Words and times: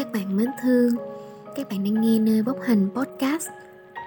Các 0.00 0.12
bạn 0.12 0.36
mến 0.36 0.46
thương, 0.62 0.90
các 1.56 1.68
bạn 1.70 1.84
đang 1.84 2.00
nghe 2.00 2.18
nơi 2.18 2.42
bốc 2.42 2.56
hành 2.62 2.88
podcast. 2.94 3.48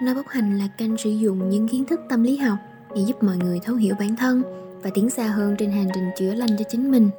Nơi 0.02 0.14
bốc 0.14 0.26
hành 0.28 0.58
là 0.58 0.68
kênh 0.78 0.96
sử 0.96 1.10
dụng 1.10 1.50
những 1.50 1.68
kiến 1.68 1.84
thức 1.84 2.00
tâm 2.08 2.22
lý 2.22 2.36
học 2.36 2.58
để 2.94 3.02
giúp 3.02 3.22
mọi 3.22 3.36
người 3.36 3.60
thấu 3.64 3.76
hiểu 3.76 3.94
bản 3.98 4.16
thân 4.16 4.42
và 4.82 4.90
tiến 4.94 5.10
xa 5.10 5.26
hơn 5.26 5.54
trên 5.58 5.70
hành 5.70 5.88
trình 5.94 6.04
chữa 6.18 6.34
lành 6.34 6.48
cho 6.58 6.64
chính 6.68 6.90
mình. 6.90 7.10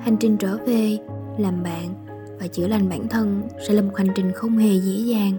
Hành 0.00 0.16
trình 0.20 0.36
trở 0.36 0.56
về, 0.66 0.98
làm 1.38 1.62
bạn 1.62 1.94
và 2.40 2.46
chữa 2.46 2.66
lành 2.66 2.88
bản 2.88 3.08
thân 3.08 3.42
sẽ 3.68 3.74
là 3.74 3.82
một 3.82 3.96
hành 3.96 4.08
trình 4.14 4.32
không 4.32 4.58
hề 4.58 4.74
dễ 4.74 5.14
dàng. 5.14 5.32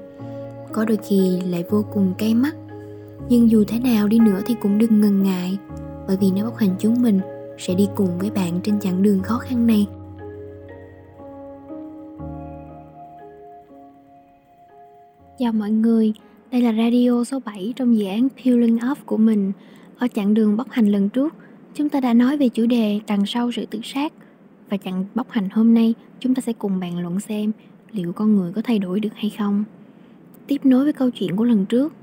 Có 0.74 0.86
đôi 0.86 0.98
khi 1.10 1.42
lại 1.50 1.64
vô 1.70 1.86
cùng 1.94 2.14
cay 2.18 2.34
mắt. 2.34 2.56
Nhưng 3.30 3.52
dù 3.52 3.64
thế 3.68 3.80
nào 3.80 4.08
đi 4.08 4.20
nữa 4.20 4.42
thì 4.46 4.56
cũng 4.62 4.78
đừng 4.78 5.02
ngần 5.02 5.24
ngại, 5.24 5.58
bởi 6.08 6.18
vì 6.18 6.32
nơi 6.32 6.44
bốc 6.44 6.58
hành 6.58 6.76
chúng 6.80 7.02
mình 7.02 7.20
sẽ 7.58 7.74
đi 7.74 7.88
cùng 7.96 8.20
với 8.20 8.32
bạn 8.32 8.60
trên 8.64 8.80
chặng 8.80 9.04
đường 9.04 9.22
khó 9.22 9.38
khăn 9.38 9.68
này. 9.68 9.88
Chào 15.40 15.54
mọi 15.54 15.72
người, 15.72 16.14
đây 16.52 16.62
là 16.62 16.74
radio 16.74 17.24
số 17.24 17.40
7 17.46 17.74
trong 17.76 17.98
dự 17.98 18.06
án 18.06 18.28
Peeling 18.30 18.78
Off 18.78 18.96
của 19.06 19.18
mình. 19.18 19.52
Ở 19.98 20.08
chặng 20.08 20.34
đường 20.34 20.58
bóc 20.58 20.68
hành 20.72 20.88
lần 20.88 21.10
trước, 21.10 21.36
chúng 21.74 21.90
ta 21.90 22.00
đã 22.00 22.14
nói 22.14 22.38
về 22.38 22.50
chủ 22.50 22.66
đề 22.66 23.00
đằng 23.08 23.26
sau 23.26 23.52
sự 23.52 23.66
tự 23.66 23.80
sát. 23.84 24.14
Và 24.70 24.78
chặng 24.78 25.06
bóc 25.16 25.28
hành 25.30 25.50
hôm 25.50 25.74
nay, 25.74 25.94
chúng 26.20 26.36
ta 26.36 26.42
sẽ 26.42 26.54
cùng 26.54 26.80
bàn 26.80 27.00
luận 27.00 27.20
xem 27.20 27.52
liệu 27.92 28.14
con 28.14 28.36
người 28.36 28.54
có 28.54 28.62
thay 28.62 28.80
đổi 28.80 29.00
được 29.00 29.14
hay 29.16 29.30
không. 29.38 29.64
Tiếp 30.48 30.66
nối 30.66 30.84
với 30.84 30.94
câu 30.94 31.10
chuyện 31.10 31.36
của 31.36 31.44
lần 31.44 31.66
trước, 31.66 31.94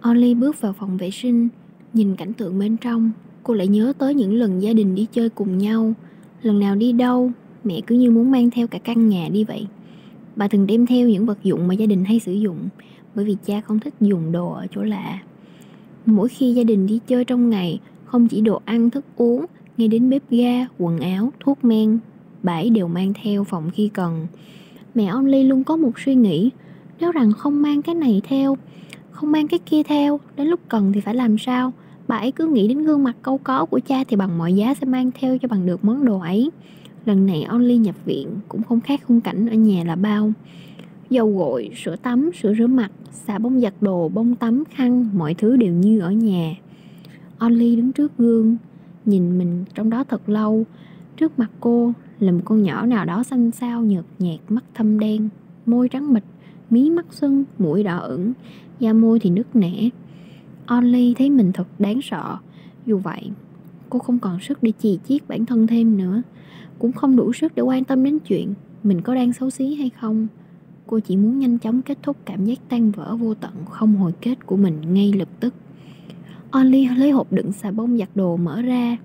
Only 0.00 0.34
bước 0.34 0.60
vào 0.60 0.72
phòng 0.72 0.96
vệ 0.96 1.10
sinh, 1.10 1.48
nhìn 1.92 2.16
cảnh 2.16 2.32
tượng 2.32 2.58
bên 2.58 2.76
trong, 2.76 3.10
cô 3.42 3.54
lại 3.54 3.66
nhớ 3.66 3.92
tới 3.98 4.14
những 4.14 4.34
lần 4.34 4.62
gia 4.62 4.72
đình 4.72 4.94
đi 4.94 5.06
chơi 5.12 5.28
cùng 5.28 5.58
nhau. 5.58 5.92
Lần 6.42 6.58
nào 6.58 6.76
đi 6.76 6.92
đâu, 6.92 7.32
mẹ 7.64 7.80
cứ 7.86 7.94
như 7.94 8.10
muốn 8.10 8.30
mang 8.30 8.50
theo 8.50 8.66
cả 8.66 8.78
căn 8.78 9.08
nhà 9.08 9.28
đi 9.32 9.44
vậy. 9.44 9.66
Bà 10.38 10.48
thường 10.48 10.66
đem 10.66 10.86
theo 10.86 11.08
những 11.08 11.26
vật 11.26 11.38
dụng 11.42 11.68
mà 11.68 11.74
gia 11.74 11.86
đình 11.86 12.04
hay 12.04 12.20
sử 12.20 12.32
dụng 12.32 12.58
bởi 13.14 13.24
vì 13.24 13.36
cha 13.44 13.60
không 13.60 13.80
thích 13.80 13.94
dùng 14.00 14.32
đồ 14.32 14.52
ở 14.52 14.66
chỗ 14.74 14.82
lạ. 14.82 15.18
Mỗi 16.06 16.28
khi 16.28 16.52
gia 16.52 16.64
đình 16.64 16.86
đi 16.86 17.00
chơi 17.06 17.24
trong 17.24 17.50
ngày, 17.50 17.80
không 18.04 18.28
chỉ 18.28 18.40
đồ 18.40 18.60
ăn, 18.64 18.90
thức 18.90 19.04
uống, 19.16 19.46
ngay 19.76 19.88
đến 19.88 20.10
bếp 20.10 20.22
ga, 20.30 20.66
quần 20.78 20.98
áo, 20.98 21.32
thuốc 21.40 21.64
men, 21.64 21.98
bãi 22.42 22.70
đều 22.70 22.88
mang 22.88 23.12
theo 23.22 23.44
phòng 23.44 23.70
khi 23.70 23.88
cần. 23.88 24.26
Mẹ 24.94 25.06
Only 25.06 25.42
luôn 25.42 25.64
có 25.64 25.76
một 25.76 25.98
suy 25.98 26.14
nghĩ, 26.14 26.50
nếu 27.00 27.12
rằng 27.12 27.32
không 27.32 27.62
mang 27.62 27.82
cái 27.82 27.94
này 27.94 28.20
theo, 28.24 28.56
không 29.10 29.32
mang 29.32 29.48
cái 29.48 29.58
kia 29.58 29.82
theo, 29.82 30.20
đến 30.36 30.46
lúc 30.46 30.60
cần 30.68 30.92
thì 30.92 31.00
phải 31.00 31.14
làm 31.14 31.38
sao? 31.38 31.72
Bà 32.08 32.16
ấy 32.16 32.32
cứ 32.32 32.46
nghĩ 32.46 32.68
đến 32.68 32.84
gương 32.84 33.04
mặt 33.04 33.16
câu 33.22 33.38
có 33.38 33.64
của 33.64 33.80
cha 33.80 34.04
thì 34.08 34.16
bằng 34.16 34.38
mọi 34.38 34.52
giá 34.52 34.74
sẽ 34.74 34.86
mang 34.86 35.10
theo 35.20 35.38
cho 35.38 35.48
bằng 35.48 35.66
được 35.66 35.84
món 35.84 36.04
đồ 36.04 36.18
ấy. 36.20 36.50
Lần 37.04 37.26
này 37.26 37.42
Only 37.42 37.76
nhập 37.76 37.94
viện 38.04 38.28
cũng 38.48 38.62
không 38.62 38.80
khác 38.80 39.00
khung 39.06 39.20
cảnh 39.20 39.46
ở 39.46 39.54
nhà 39.54 39.84
là 39.84 39.96
bao. 39.96 40.32
Dầu 41.10 41.36
gội, 41.36 41.70
sữa 41.76 41.96
tắm, 41.96 42.30
sữa 42.34 42.54
rửa 42.58 42.66
mặt, 42.66 42.90
xà 43.12 43.38
bông 43.38 43.60
giặt 43.60 43.74
đồ, 43.80 44.08
bông 44.08 44.36
tắm, 44.36 44.64
khăn, 44.70 45.08
mọi 45.14 45.34
thứ 45.34 45.56
đều 45.56 45.74
như 45.74 46.00
ở 46.00 46.10
nhà. 46.10 46.54
Only 47.38 47.76
đứng 47.76 47.92
trước 47.92 48.12
gương, 48.18 48.56
nhìn 49.04 49.38
mình 49.38 49.64
trong 49.74 49.90
đó 49.90 50.04
thật 50.04 50.28
lâu. 50.28 50.64
Trước 51.16 51.38
mặt 51.38 51.50
cô 51.60 51.92
là 52.20 52.32
một 52.32 52.40
con 52.44 52.62
nhỏ 52.62 52.86
nào 52.86 53.04
đó 53.04 53.22
xanh 53.22 53.50
xao 53.50 53.82
nhợt 53.82 54.04
nhạt, 54.18 54.40
mắt 54.48 54.64
thâm 54.74 54.98
đen, 54.98 55.28
môi 55.66 55.88
trắng 55.88 56.12
mịt, 56.12 56.22
mí 56.70 56.90
mắt 56.90 57.06
sưng, 57.10 57.44
mũi 57.58 57.82
đỏ 57.82 57.98
ửng, 57.98 58.32
da 58.80 58.92
môi 58.92 59.20
thì 59.20 59.30
nứt 59.30 59.56
nẻ. 59.56 59.88
Only 60.66 61.14
thấy 61.18 61.30
mình 61.30 61.52
thật 61.52 61.66
đáng 61.78 62.00
sợ. 62.02 62.36
Dù 62.86 62.98
vậy, 62.98 63.30
cô 63.90 63.98
không 63.98 64.18
còn 64.18 64.40
sức 64.40 64.62
để 64.62 64.72
chì 64.78 64.98
chiết 65.08 65.28
bản 65.28 65.46
thân 65.46 65.66
thêm 65.66 65.96
nữa 65.96 66.22
cũng 66.78 66.92
không 66.92 67.16
đủ 67.16 67.32
sức 67.32 67.52
để 67.54 67.62
quan 67.62 67.84
tâm 67.84 68.04
đến 68.04 68.18
chuyện 68.18 68.54
mình 68.82 69.00
có 69.00 69.14
đang 69.14 69.32
xấu 69.32 69.50
xí 69.50 69.74
hay 69.74 69.90
không. 69.90 70.26
Cô 70.86 71.00
chỉ 71.00 71.16
muốn 71.16 71.38
nhanh 71.38 71.58
chóng 71.58 71.82
kết 71.82 71.98
thúc 72.02 72.16
cảm 72.24 72.44
giác 72.44 72.58
tan 72.68 72.90
vỡ 72.90 73.16
vô 73.16 73.34
tận 73.34 73.52
không 73.70 73.96
hồi 73.96 74.12
kết 74.20 74.46
của 74.46 74.56
mình 74.56 74.94
ngay 74.94 75.12
lập 75.12 75.28
tức. 75.40 75.54
Only 76.50 76.88
lấy 76.88 77.10
hộp 77.10 77.32
đựng 77.32 77.52
xà 77.52 77.70
bông 77.70 77.98
giặt 77.98 78.08
đồ 78.14 78.36
mở 78.36 78.62
ra. 78.62 78.96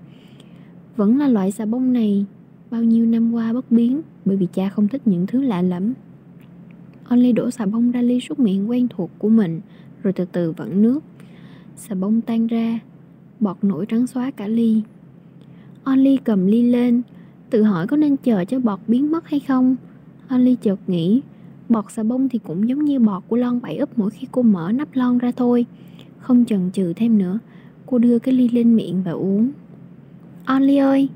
Vẫn 0.96 1.18
là 1.18 1.28
loại 1.28 1.50
xà 1.50 1.64
bông 1.64 1.92
này, 1.92 2.24
bao 2.70 2.82
nhiêu 2.82 3.06
năm 3.06 3.32
qua 3.32 3.52
bất 3.52 3.70
biến 3.70 4.00
bởi 4.24 4.36
vì 4.36 4.46
cha 4.52 4.68
không 4.68 4.88
thích 4.88 5.02
những 5.04 5.26
thứ 5.26 5.42
lạ 5.42 5.62
lẫm. 5.62 5.94
Only 7.08 7.32
đổ 7.32 7.50
xà 7.50 7.66
bông 7.66 7.90
ra 7.90 8.02
ly 8.02 8.20
súc 8.20 8.38
miệng 8.38 8.70
quen 8.70 8.88
thuộc 8.90 9.10
của 9.18 9.28
mình, 9.28 9.60
rồi 10.02 10.12
từ 10.12 10.24
từ 10.24 10.52
vặn 10.52 10.82
nước. 10.82 11.04
Xà 11.76 11.94
bông 11.94 12.20
tan 12.20 12.46
ra, 12.46 12.78
bọt 13.40 13.56
nổi 13.62 13.86
trắng 13.86 14.06
xóa 14.06 14.30
cả 14.30 14.48
ly. 14.48 14.82
Only 15.84 16.16
cầm 16.16 16.46
ly 16.46 16.62
lên 16.62 17.02
Tự 17.54 17.62
hỏi 17.62 17.86
có 17.86 17.96
nên 17.96 18.16
chờ 18.16 18.44
cho 18.44 18.58
bọt 18.58 18.80
biến 18.86 19.10
mất 19.10 19.28
hay 19.28 19.40
không. 19.40 19.76
Holly 20.28 20.56
chợt 20.62 20.76
nghĩ, 20.86 21.22
Bọt 21.68 21.84
xà 21.90 22.02
bông 22.02 22.28
thì 22.28 22.38
cũng 22.38 22.68
giống 22.68 22.84
như 22.84 22.98
bọt 22.98 23.22
của 23.28 23.36
lon 23.36 23.60
bảy 23.60 23.76
úp 23.76 23.98
mỗi 23.98 24.10
khi 24.10 24.26
cô 24.32 24.42
mở 24.42 24.72
nắp 24.72 24.88
lon 24.94 25.18
ra 25.18 25.32
thôi. 25.36 25.66
Không 26.18 26.44
chần 26.44 26.70
chừ 26.72 26.92
thêm 26.96 27.18
nữa, 27.18 27.38
Cô 27.86 27.98
đưa 27.98 28.18
cái 28.18 28.34
ly 28.34 28.48
lên 28.48 28.76
miệng 28.76 29.02
và 29.02 29.12
uống. 29.12 29.50
Only 30.44 30.76
ơi, 30.76 31.08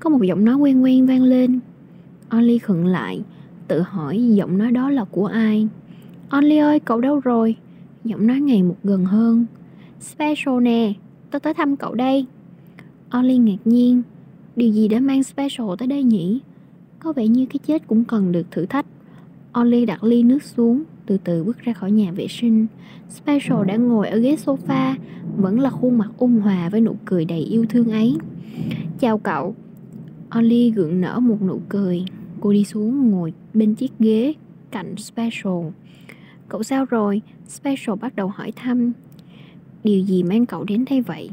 Có 0.00 0.10
một 0.10 0.22
giọng 0.22 0.44
nói 0.44 0.56
quen 0.56 0.82
quen 0.82 1.06
vang 1.06 1.22
lên. 1.22 1.60
Only 2.28 2.58
khựng 2.58 2.86
lại, 2.86 3.22
Tự 3.68 3.80
hỏi 3.80 4.28
giọng 4.34 4.58
nói 4.58 4.72
đó 4.72 4.90
là 4.90 5.04
của 5.04 5.26
ai. 5.26 5.68
Only 6.28 6.56
ơi, 6.56 6.80
cậu 6.80 7.00
đâu 7.00 7.20
rồi? 7.20 7.56
Giọng 8.04 8.26
nói 8.26 8.40
ngày 8.40 8.62
một 8.62 8.76
gần 8.84 9.04
hơn. 9.04 9.46
Special 10.00 10.60
nè 10.62 10.92
Tôi 11.30 11.40
tới 11.40 11.54
thăm 11.54 11.76
cậu 11.76 11.94
đây. 11.94 12.26
Only 13.10 13.38
ngạc 13.38 13.58
nhiên 13.64 14.02
Điều 14.60 14.72
gì 14.72 14.88
đã 14.88 15.00
mang 15.00 15.22
special 15.22 15.66
tới 15.78 15.88
đây 15.88 16.02
nhỉ? 16.02 16.40
Có 16.98 17.12
vẻ 17.12 17.26
như 17.26 17.46
cái 17.46 17.58
chết 17.66 17.86
cũng 17.86 18.04
cần 18.04 18.32
được 18.32 18.50
thử 18.50 18.66
thách. 18.66 18.86
Ollie 19.60 19.86
đặt 19.86 20.04
ly 20.04 20.22
nước 20.22 20.42
xuống, 20.42 20.82
từ 21.06 21.18
từ 21.24 21.44
bước 21.44 21.58
ra 21.58 21.72
khỏi 21.72 21.90
nhà 21.90 22.12
vệ 22.12 22.26
sinh. 22.28 22.66
Special 23.08 23.66
đã 23.66 23.76
ngồi 23.76 24.08
ở 24.08 24.18
ghế 24.18 24.36
sofa, 24.36 24.94
vẫn 25.36 25.60
là 25.60 25.70
khuôn 25.70 25.98
mặt 25.98 26.10
ung 26.18 26.40
hòa 26.40 26.68
với 26.68 26.80
nụ 26.80 26.96
cười 27.04 27.24
đầy 27.24 27.38
yêu 27.38 27.66
thương 27.68 27.90
ấy. 27.90 28.16
Chào 28.98 29.18
cậu. 29.18 29.54
Ollie 30.38 30.70
gượng 30.70 31.00
nở 31.00 31.20
một 31.20 31.42
nụ 31.42 31.60
cười. 31.68 32.04
Cô 32.40 32.52
đi 32.52 32.64
xuống 32.64 33.10
ngồi 33.10 33.32
bên 33.54 33.74
chiếc 33.74 33.92
ghế 33.98 34.34
cạnh 34.70 34.96
Special. 34.96 35.64
Cậu 36.48 36.62
sao 36.62 36.84
rồi? 36.84 37.22
Special 37.48 37.96
bắt 38.00 38.16
đầu 38.16 38.28
hỏi 38.28 38.52
thăm. 38.56 38.92
Điều 39.84 40.00
gì 40.00 40.22
mang 40.22 40.46
cậu 40.46 40.64
đến 40.64 40.84
đây 40.90 41.00
vậy? 41.00 41.30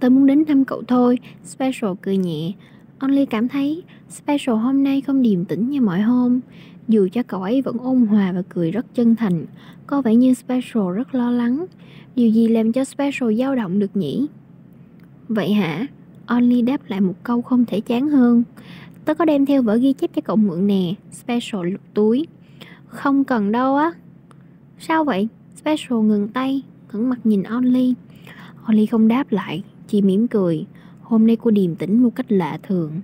Tôi 0.00 0.10
muốn 0.10 0.26
đến 0.26 0.44
thăm 0.44 0.64
cậu 0.64 0.82
thôi. 0.88 1.18
Special 1.44 1.90
cười 2.02 2.16
nhẹ. 2.16 2.52
Only 2.98 3.26
cảm 3.26 3.48
thấy 3.48 3.82
Special 4.08 4.56
hôm 4.56 4.84
nay 4.84 5.00
không 5.00 5.22
điềm 5.22 5.44
tĩnh 5.44 5.70
như 5.70 5.80
mọi 5.80 6.00
hôm. 6.00 6.40
Dù 6.88 7.08
cho 7.12 7.22
cậu 7.22 7.42
ấy 7.42 7.62
vẫn 7.62 7.78
ôn 7.78 8.06
hòa 8.06 8.32
và 8.32 8.42
cười 8.48 8.70
rất 8.70 8.86
chân 8.94 9.16
thành, 9.16 9.46
Có 9.86 10.02
vẻ 10.02 10.14
như 10.14 10.34
Special 10.34 10.94
rất 10.94 11.14
lo 11.14 11.30
lắng. 11.30 11.66
Điều 12.14 12.30
gì 12.30 12.48
làm 12.48 12.72
cho 12.72 12.84
Special 12.84 13.34
dao 13.38 13.56
động 13.56 13.78
được 13.78 13.96
nhỉ? 13.96 14.26
Vậy 15.28 15.52
hả? 15.52 15.86
Only 16.26 16.62
đáp 16.62 16.80
lại 16.86 17.00
một 17.00 17.14
câu 17.22 17.42
không 17.42 17.64
thể 17.64 17.80
chán 17.80 18.08
hơn. 18.08 18.42
Tớ 19.04 19.14
có 19.14 19.24
đem 19.24 19.46
theo 19.46 19.62
vở 19.62 19.76
ghi 19.76 19.92
chép 19.92 20.10
cho 20.14 20.22
cậu 20.22 20.36
mượn 20.36 20.66
nè. 20.66 20.94
Special 21.12 21.70
lục 21.70 21.80
túi. 21.94 22.26
Không 22.86 23.24
cần 23.24 23.52
đâu 23.52 23.76
á. 23.76 23.92
Sao 24.78 25.04
vậy? 25.04 25.28
Special 25.56 25.98
ngừng 25.98 26.28
tay, 26.28 26.62
ngẩng 26.92 27.08
mặt 27.08 27.18
nhìn 27.24 27.42
Only. 27.42 27.94
Only 28.64 28.86
không 28.86 29.08
đáp 29.08 29.32
lại. 29.32 29.62
Chi 29.90 30.02
mỉm 30.02 30.28
cười, 30.28 30.66
Hôm 31.02 31.26
nay 31.26 31.36
cô 31.36 31.50
điềm 31.50 31.74
tĩnh 31.74 32.02
một 32.02 32.10
cách 32.14 32.32
lạ 32.32 32.58
thường, 32.62 33.00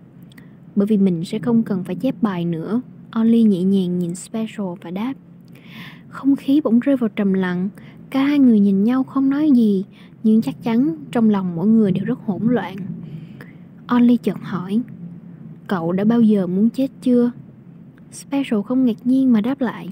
Bởi 0.77 0.87
vì 0.87 0.97
mình 0.97 1.25
sẽ 1.25 1.39
không 1.39 1.63
cần 1.63 1.85
phải 1.85 1.95
chép 1.95 2.15
bài 2.23 2.45
nữa. 2.45 2.81
Only 3.11 3.43
nhẹ 3.43 3.63
nhàng 3.63 3.99
nhìn 3.99 4.15
Special 4.15 4.67
và 4.83 4.91
đáp, 4.91 5.15
Không 6.09 6.37
khí 6.37 6.61
bỗng 6.65 6.81
rơi 6.81 6.97
vào 6.97 7.11
trầm 7.17 7.33
lặng, 7.33 7.69
Cả 8.11 8.23
hai 8.23 8.39
người 8.39 8.61
nhìn 8.61 8.85
nhau 8.85 9.05
không 9.05 9.31
nói 9.31 9.51
gì, 9.51 9.85
Nhưng 10.23 10.43
chắc 10.43 10.63
chắn 10.63 10.97
trong 11.13 11.31
lòng 11.31 11.57
mỗi 11.57 11.67
người 11.67 11.93
đều 11.93 12.05
rất 12.05 12.19
hỗn 12.27 12.43
loạn. 12.43 12.77
Only 13.87 14.17
chợt 14.17 14.37
hỏi, 14.43 14.81
Cậu 15.67 15.93
đã 15.93 16.05
bao 16.05 16.21
giờ 16.21 16.47
muốn 16.47 16.71
chết 16.71 16.89
chưa? 17.03 17.31
Special 18.13 18.61
không 18.67 18.85
ngạc 18.85 19.07
nhiên 19.07 19.33
mà 19.33 19.41
đáp 19.41 19.61
lại, 19.61 19.89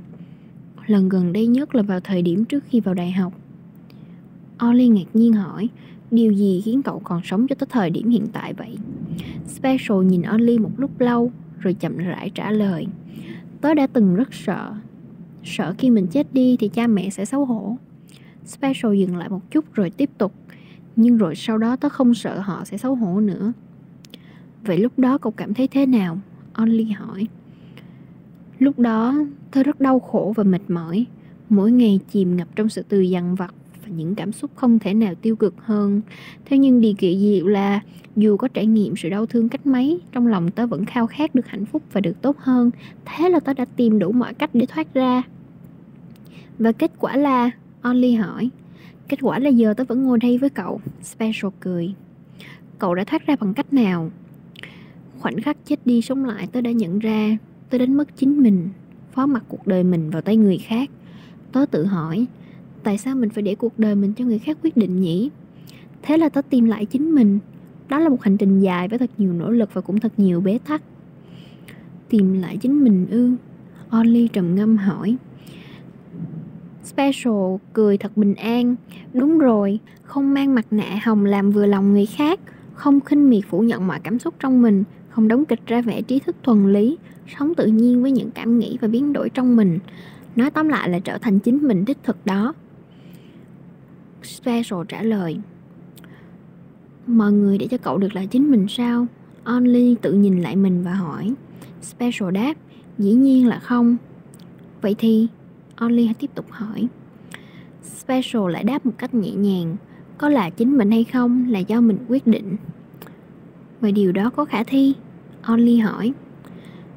Lần 0.86 1.08
gần 1.08 1.32
đây 1.32 1.46
nhất 1.46 1.74
là 1.74 1.82
vào 1.82 2.00
thời 2.00 2.22
điểm 2.22 2.44
trước 2.44 2.64
khi 2.68 2.80
vào 2.80 2.94
đại 2.94 3.12
học. 3.12 3.32
Ollie 4.66 4.88
ngạc 4.88 5.06
nhiên 5.14 5.32
hỏi 5.32 5.68
Điều 6.14 6.32
gì 6.32 6.62
khiến 6.64 6.82
cậu 6.82 7.00
còn 7.04 7.20
sống 7.24 7.46
cho 7.46 7.54
tới 7.54 7.66
thời 7.70 7.90
điểm 7.90 8.10
hiện 8.10 8.26
tại 8.32 8.54
vậy? 8.54 8.78
Special 9.46 10.04
nhìn 10.04 10.22
Only 10.22 10.58
một 10.58 10.70
lúc 10.76 11.00
lâu 11.00 11.32
rồi 11.58 11.74
chậm 11.74 11.96
rãi 11.96 12.30
trả 12.30 12.50
lời. 12.50 12.86
Tớ 13.60 13.74
đã 13.74 13.86
từng 13.86 14.14
rất 14.14 14.34
sợ. 14.34 14.74
Sợ 15.44 15.74
khi 15.78 15.90
mình 15.90 16.06
chết 16.06 16.34
đi 16.34 16.56
thì 16.56 16.68
cha 16.68 16.86
mẹ 16.86 17.10
sẽ 17.10 17.24
xấu 17.24 17.44
hổ. 17.44 17.76
Special 18.44 18.96
dừng 18.96 19.16
lại 19.16 19.28
một 19.28 19.50
chút 19.50 19.74
rồi 19.74 19.90
tiếp 19.90 20.10
tục. 20.18 20.32
Nhưng 20.96 21.16
rồi 21.16 21.34
sau 21.34 21.58
đó 21.58 21.76
tớ 21.76 21.88
không 21.88 22.14
sợ 22.14 22.38
họ 22.38 22.64
sẽ 22.64 22.76
xấu 22.76 22.94
hổ 22.94 23.20
nữa. 23.20 23.52
Vậy 24.64 24.78
lúc 24.78 24.98
đó 24.98 25.18
cậu 25.18 25.32
cảm 25.32 25.54
thấy 25.54 25.68
thế 25.68 25.86
nào? 25.86 26.18
Only 26.52 26.84
hỏi. 26.84 27.26
Lúc 28.58 28.78
đó, 28.78 29.14
tớ 29.50 29.62
rất 29.62 29.80
đau 29.80 30.00
khổ 30.00 30.32
và 30.36 30.44
mệt 30.44 30.62
mỏi. 30.70 31.06
Mỗi 31.48 31.72
ngày 31.72 32.00
chìm 32.10 32.36
ngập 32.36 32.48
trong 32.56 32.68
sự 32.68 32.84
từ 32.88 33.00
dằn 33.00 33.34
vặt 33.34 33.54
và 33.84 33.90
những 33.96 34.14
cảm 34.14 34.32
xúc 34.32 34.50
không 34.54 34.78
thể 34.78 34.94
nào 34.94 35.14
tiêu 35.14 35.36
cực 35.36 35.54
hơn. 35.58 36.00
Thế 36.44 36.58
nhưng 36.58 36.80
điều 36.80 36.94
kỳ 36.98 37.18
diệu 37.18 37.46
là 37.46 37.80
dù 38.16 38.36
có 38.36 38.48
trải 38.48 38.66
nghiệm 38.66 38.96
sự 38.96 39.08
đau 39.08 39.26
thương 39.26 39.48
cách 39.48 39.66
mấy, 39.66 40.00
trong 40.12 40.26
lòng 40.26 40.50
tớ 40.50 40.66
vẫn 40.66 40.84
khao 40.84 41.06
khát 41.06 41.34
được 41.34 41.46
hạnh 41.46 41.66
phúc 41.66 41.82
và 41.92 42.00
được 42.00 42.22
tốt 42.22 42.36
hơn. 42.38 42.70
Thế 43.04 43.28
là 43.28 43.40
tớ 43.40 43.52
đã 43.52 43.64
tìm 43.64 43.98
đủ 43.98 44.12
mọi 44.12 44.34
cách 44.34 44.50
để 44.54 44.66
thoát 44.66 44.94
ra. 44.94 45.22
Và 46.58 46.72
kết 46.72 46.92
quả 46.98 47.16
là, 47.16 47.50
Only 47.82 48.14
hỏi, 48.14 48.50
kết 49.08 49.18
quả 49.22 49.38
là 49.38 49.48
giờ 49.48 49.74
tớ 49.76 49.84
vẫn 49.84 50.04
ngồi 50.04 50.18
đây 50.18 50.38
với 50.38 50.50
cậu. 50.50 50.80
Special 51.02 51.50
cười. 51.60 51.94
Cậu 52.78 52.94
đã 52.94 53.04
thoát 53.04 53.26
ra 53.26 53.36
bằng 53.40 53.54
cách 53.54 53.72
nào? 53.72 54.10
Khoảnh 55.24 55.40
khắc 55.40 55.56
chết 55.64 55.80
đi 55.84 56.02
sống 56.02 56.24
lại 56.24 56.48
tớ 56.52 56.60
đã 56.60 56.70
nhận 56.70 56.98
ra 56.98 57.36
Tớ 57.70 57.78
đánh 57.78 57.94
mất 57.96 58.16
chính 58.16 58.42
mình 58.42 58.68
Phó 59.12 59.26
mặc 59.26 59.44
cuộc 59.48 59.66
đời 59.66 59.84
mình 59.84 60.10
vào 60.10 60.22
tay 60.22 60.36
người 60.36 60.58
khác 60.58 60.90
Tớ 61.52 61.66
tự 61.70 61.84
hỏi 61.84 62.26
Tại 62.84 62.98
sao 62.98 63.16
mình 63.16 63.30
phải 63.30 63.42
để 63.42 63.54
cuộc 63.54 63.78
đời 63.78 63.94
mình 63.94 64.12
cho 64.12 64.24
người 64.24 64.38
khác 64.38 64.58
quyết 64.62 64.76
định 64.76 65.00
nhỉ? 65.00 65.30
Thế 66.02 66.16
là 66.16 66.28
tớ 66.28 66.42
tìm 66.42 66.64
lại 66.64 66.84
chính 66.84 67.14
mình. 67.14 67.38
Đó 67.88 67.98
là 67.98 68.08
một 68.08 68.22
hành 68.22 68.36
trình 68.36 68.60
dài 68.60 68.88
với 68.88 68.98
thật 68.98 69.10
nhiều 69.18 69.32
nỗ 69.32 69.50
lực 69.50 69.74
và 69.74 69.80
cũng 69.80 70.00
thật 70.00 70.12
nhiều 70.16 70.40
bế 70.40 70.58
tắc. 70.68 70.82
Tìm 72.08 72.32
lại 72.32 72.56
chính 72.56 72.84
mình 72.84 73.06
ư? 73.10 73.30
Only 73.88 74.28
trầm 74.28 74.54
ngâm 74.54 74.76
hỏi. 74.76 75.16
Special 76.84 77.56
cười 77.72 77.98
thật 77.98 78.16
bình 78.16 78.34
an. 78.34 78.76
Đúng 79.12 79.38
rồi, 79.38 79.78
không 80.02 80.34
mang 80.34 80.54
mặt 80.54 80.66
nạ 80.70 80.98
hồng 81.04 81.24
làm 81.24 81.50
vừa 81.50 81.66
lòng 81.66 81.92
người 81.92 82.06
khác. 82.06 82.40
Không 82.74 83.00
khinh 83.00 83.30
miệt 83.30 83.44
phủ 83.48 83.60
nhận 83.60 83.86
mọi 83.86 84.00
cảm 84.00 84.18
xúc 84.18 84.34
trong 84.40 84.62
mình. 84.62 84.84
Không 85.08 85.28
đóng 85.28 85.44
kịch 85.44 85.60
ra 85.66 85.80
vẻ 85.80 86.02
trí 86.02 86.18
thức 86.18 86.36
thuần 86.42 86.72
lý, 86.72 86.98
sống 87.38 87.54
tự 87.54 87.66
nhiên 87.66 88.02
với 88.02 88.10
những 88.10 88.30
cảm 88.30 88.58
nghĩ 88.58 88.78
và 88.80 88.88
biến 88.88 89.12
đổi 89.12 89.30
trong 89.30 89.56
mình. 89.56 89.78
Nói 90.36 90.50
tóm 90.50 90.68
lại 90.68 90.88
là 90.88 90.98
trở 90.98 91.18
thành 91.18 91.38
chính 91.38 91.68
mình 91.68 91.84
đích 91.84 91.98
thực 92.02 92.26
đó. 92.26 92.54
Special 94.24 94.78
trả 94.88 95.02
lời. 95.02 95.36
Mọi 97.06 97.32
người 97.32 97.58
để 97.58 97.66
cho 97.70 97.78
cậu 97.78 97.98
được 97.98 98.14
là 98.14 98.24
chính 98.24 98.50
mình 98.50 98.66
sao? 98.68 99.06
Only 99.44 99.96
tự 100.02 100.12
nhìn 100.12 100.42
lại 100.42 100.56
mình 100.56 100.82
và 100.82 100.94
hỏi. 100.94 101.34
Special 101.82 102.30
đáp, 102.32 102.54
Dĩ 102.98 103.12
nhiên 103.12 103.48
là 103.48 103.58
không. 103.58 103.96
Vậy 104.82 104.94
thì, 104.98 105.28
Only 105.76 106.10
tiếp 106.18 106.30
tục 106.34 106.46
hỏi. 106.50 106.88
Special 107.82 108.50
lại 108.50 108.64
đáp 108.64 108.86
một 108.86 108.92
cách 108.98 109.14
nhẹ 109.14 109.30
nhàng, 109.32 109.76
Có 110.18 110.28
là 110.28 110.50
chính 110.50 110.78
mình 110.78 110.90
hay 110.90 111.04
không 111.04 111.50
là 111.50 111.58
do 111.58 111.80
mình 111.80 111.98
quyết 112.08 112.26
định. 112.26 112.56
Vậy 113.80 113.92
điều 113.92 114.12
đó 114.12 114.30
có 114.30 114.44
khả 114.44 114.64
thi? 114.64 114.94
Only 115.42 115.78
hỏi. 115.78 116.12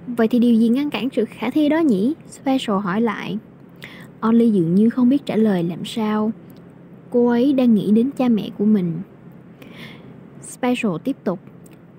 Vậy 0.07 0.27
thì 0.27 0.39
điều 0.39 0.55
gì 0.55 0.69
ngăn 0.69 0.89
cản 0.89 1.09
sự 1.15 1.25
khả 1.25 1.49
thi 1.49 1.69
đó 1.69 1.79
nhỉ? 1.79 2.13
Special 2.27 2.77
hỏi 2.83 3.01
lại. 3.01 3.37
Only 4.19 4.51
dường 4.51 4.75
như 4.75 4.89
không 4.89 5.09
biết 5.09 5.25
trả 5.25 5.35
lời 5.35 5.63
làm 5.63 5.85
sao. 5.85 6.31
Cô 7.17 7.27
ấy 7.27 7.53
đang 7.53 7.75
nghĩ 7.75 7.91
đến 7.91 8.09
cha 8.17 8.29
mẹ 8.29 8.49
của 8.57 8.65
mình. 8.65 8.93
Special 10.41 10.91
tiếp 11.03 11.15
tục. 11.23 11.39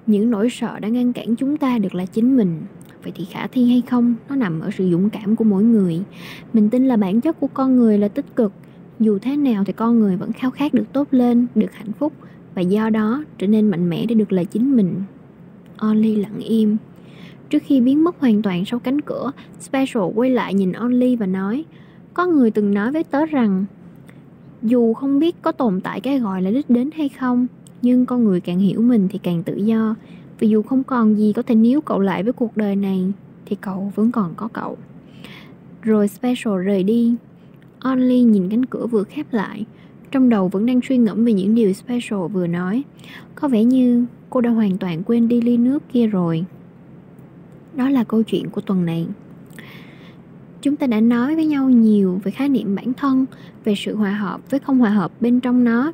Những 0.07 0.31
nỗi 0.31 0.51
sợ 0.51 0.79
đã 0.79 0.89
ngăn 0.89 1.13
cản 1.13 1.37
chúng 1.37 1.57
ta 1.57 1.79
được 1.79 1.95
là 1.95 2.07
chính 2.07 2.37
mình. 2.37 2.61
Vậy 3.03 3.13
thì 3.17 3.25
khả 3.25 3.47
thi 3.47 3.69
hay 3.69 3.83
không 3.91 4.15
Nó 4.29 4.37
nằm 4.37 4.61
ở 4.61 4.71
sự 4.71 4.91
dũng 4.91 5.11
cảm 5.11 5.37
của 5.37 5.45
mỗi 5.45 5.63
người. 5.63 6.01
Mình 6.53 6.71
tin 6.71 6.87
là 6.87 6.97
bản 6.97 7.21
chất 7.21 7.41
của 7.41 7.47
con 7.47 7.77
người 7.77 7.99
là 7.99 8.09
tích 8.09 8.37
cực. 8.37 8.53
Dù 9.01 9.19
thế 9.19 9.37
nào 9.37 9.65
thì 9.65 9.73
con 9.73 9.99
người 9.99 10.17
vẫn 10.17 10.33
khao 10.33 10.51
khát 10.51 10.75
được 10.75 10.93
tốt 10.93 11.09
lên 11.11 11.47
Được 11.55 11.73
hạnh 11.73 11.93
phúc 11.99 12.13
Và 12.55 12.63
do 12.63 12.91
đó 12.91 13.25
trở 13.39 13.47
nên 13.47 13.69
mạnh 13.69 13.91
mẽ 13.91 14.07
để 14.07 14.15
được 14.15 14.33
là 14.33 14.45
chính 14.45 14.77
mình. 14.77 14.95
Only 15.77 16.17
lặng 16.17 16.39
im. 16.39 16.77
Trước 17.51 17.63
khi 17.67 17.81
biến 17.81 18.05
mất 18.05 18.21
hoàn 18.21 18.43
toàn 18.43 18.65
sau 18.65 18.81
cánh 18.81 19.01
cửa, 19.01 19.33
Special 19.61 20.05
quay 20.15 20.31
lại 20.31 20.55
nhìn 20.55 20.73
Only 20.73 21.17
và 21.17 21.27
nói 21.27 21.65
Có 22.15 22.27
người 22.27 22.51
từng 22.51 22.75
nói 22.75 22.93
với 22.93 23.05
tớ 23.05 23.27
rằng 23.27 23.65
dù 24.63 24.95
không 24.95 25.19
biết 25.19 25.43
có 25.43 25.53
tồn 25.53 25.81
tại 25.81 26.01
cái 26.01 26.19
gọi 26.19 26.43
là 26.43 26.51
đích 26.51 26.71
đến 26.71 26.91
hay 26.97 27.09
không, 27.09 27.47
Nhưng 27.83 28.07
con 28.07 28.25
người 28.25 28.41
càng 28.41 28.59
hiểu 28.59 28.81
mình 28.81 29.09
thì 29.11 29.19
càng 29.23 29.43
tự 29.43 29.57
do. 29.57 29.95
Vì 30.39 30.49
dù 30.49 30.63
không 30.63 30.85
còn 30.85 31.17
gì 31.17 31.33
có 31.33 31.43
thể 31.43 31.55
níu 31.55 31.81
cậu 31.81 32.01
lại 32.01 32.23
với 32.23 32.33
cuộc 32.33 32.57
đời 32.57 32.77
này, 32.77 33.13
Thì 33.47 33.57
cậu 33.61 33.93
vẫn 33.95 34.13
còn 34.13 34.35
có 34.37 34.49
cậu. 34.53 34.77
Rồi 35.83 36.09
Special 36.09 36.63
rời 36.65 36.83
đi. 36.83 37.15
Only 37.81 38.23
nhìn 38.23 38.49
cánh 38.49 38.67
cửa 38.67 38.87
vừa 38.87 39.05
khép 39.05 39.27
lại, 39.33 39.65
Trong 40.11 40.29
đầu 40.29 40.49
vẫn 40.49 40.67
đang 40.67 40.81
suy 40.89 40.99
ngẫm 40.99 41.25
về 41.25 41.33
những 41.33 41.55
điều 41.55 41.73
Special 41.73 42.21
vừa 42.33 42.47
nói. 42.47 42.83
Có 43.35 43.49
vẻ 43.49 43.65
như 43.65 44.05
cô 44.31 44.41
đã 44.41 44.51
hoàn 44.51 44.79
toàn 44.79 45.03
quên 45.03 45.29
đi 45.29 45.41
ly 45.41 45.57
nước 45.57 45.83
kia 45.93 46.07
rồi. 46.07 46.45
Đó 47.75 47.91
là 47.91 48.05
câu 48.05 48.23
chuyện 48.23 48.51
của 48.51 48.61
tuần 48.61 48.85
này 48.85 49.07
chúng 50.63 50.77
ta 50.77 50.87
đã 50.87 51.01
nói 51.01 51.35
với 51.35 51.47
nhau 51.47 51.71
nhiều 51.71 52.21
về 52.25 52.31
khái 52.31 52.49
niệm 52.49 52.75
bản 52.75 52.93
thân 52.93 53.27
về 53.65 53.75
sự 53.77 53.97
hòa 53.97 54.11
hợp 54.11 54.51
với 54.51 54.61
không 54.61 54.79
hòa 54.79 54.91
hợp 54.91 55.13
bên 55.21 55.41
trong 55.41 55.65
nó. 55.65 55.93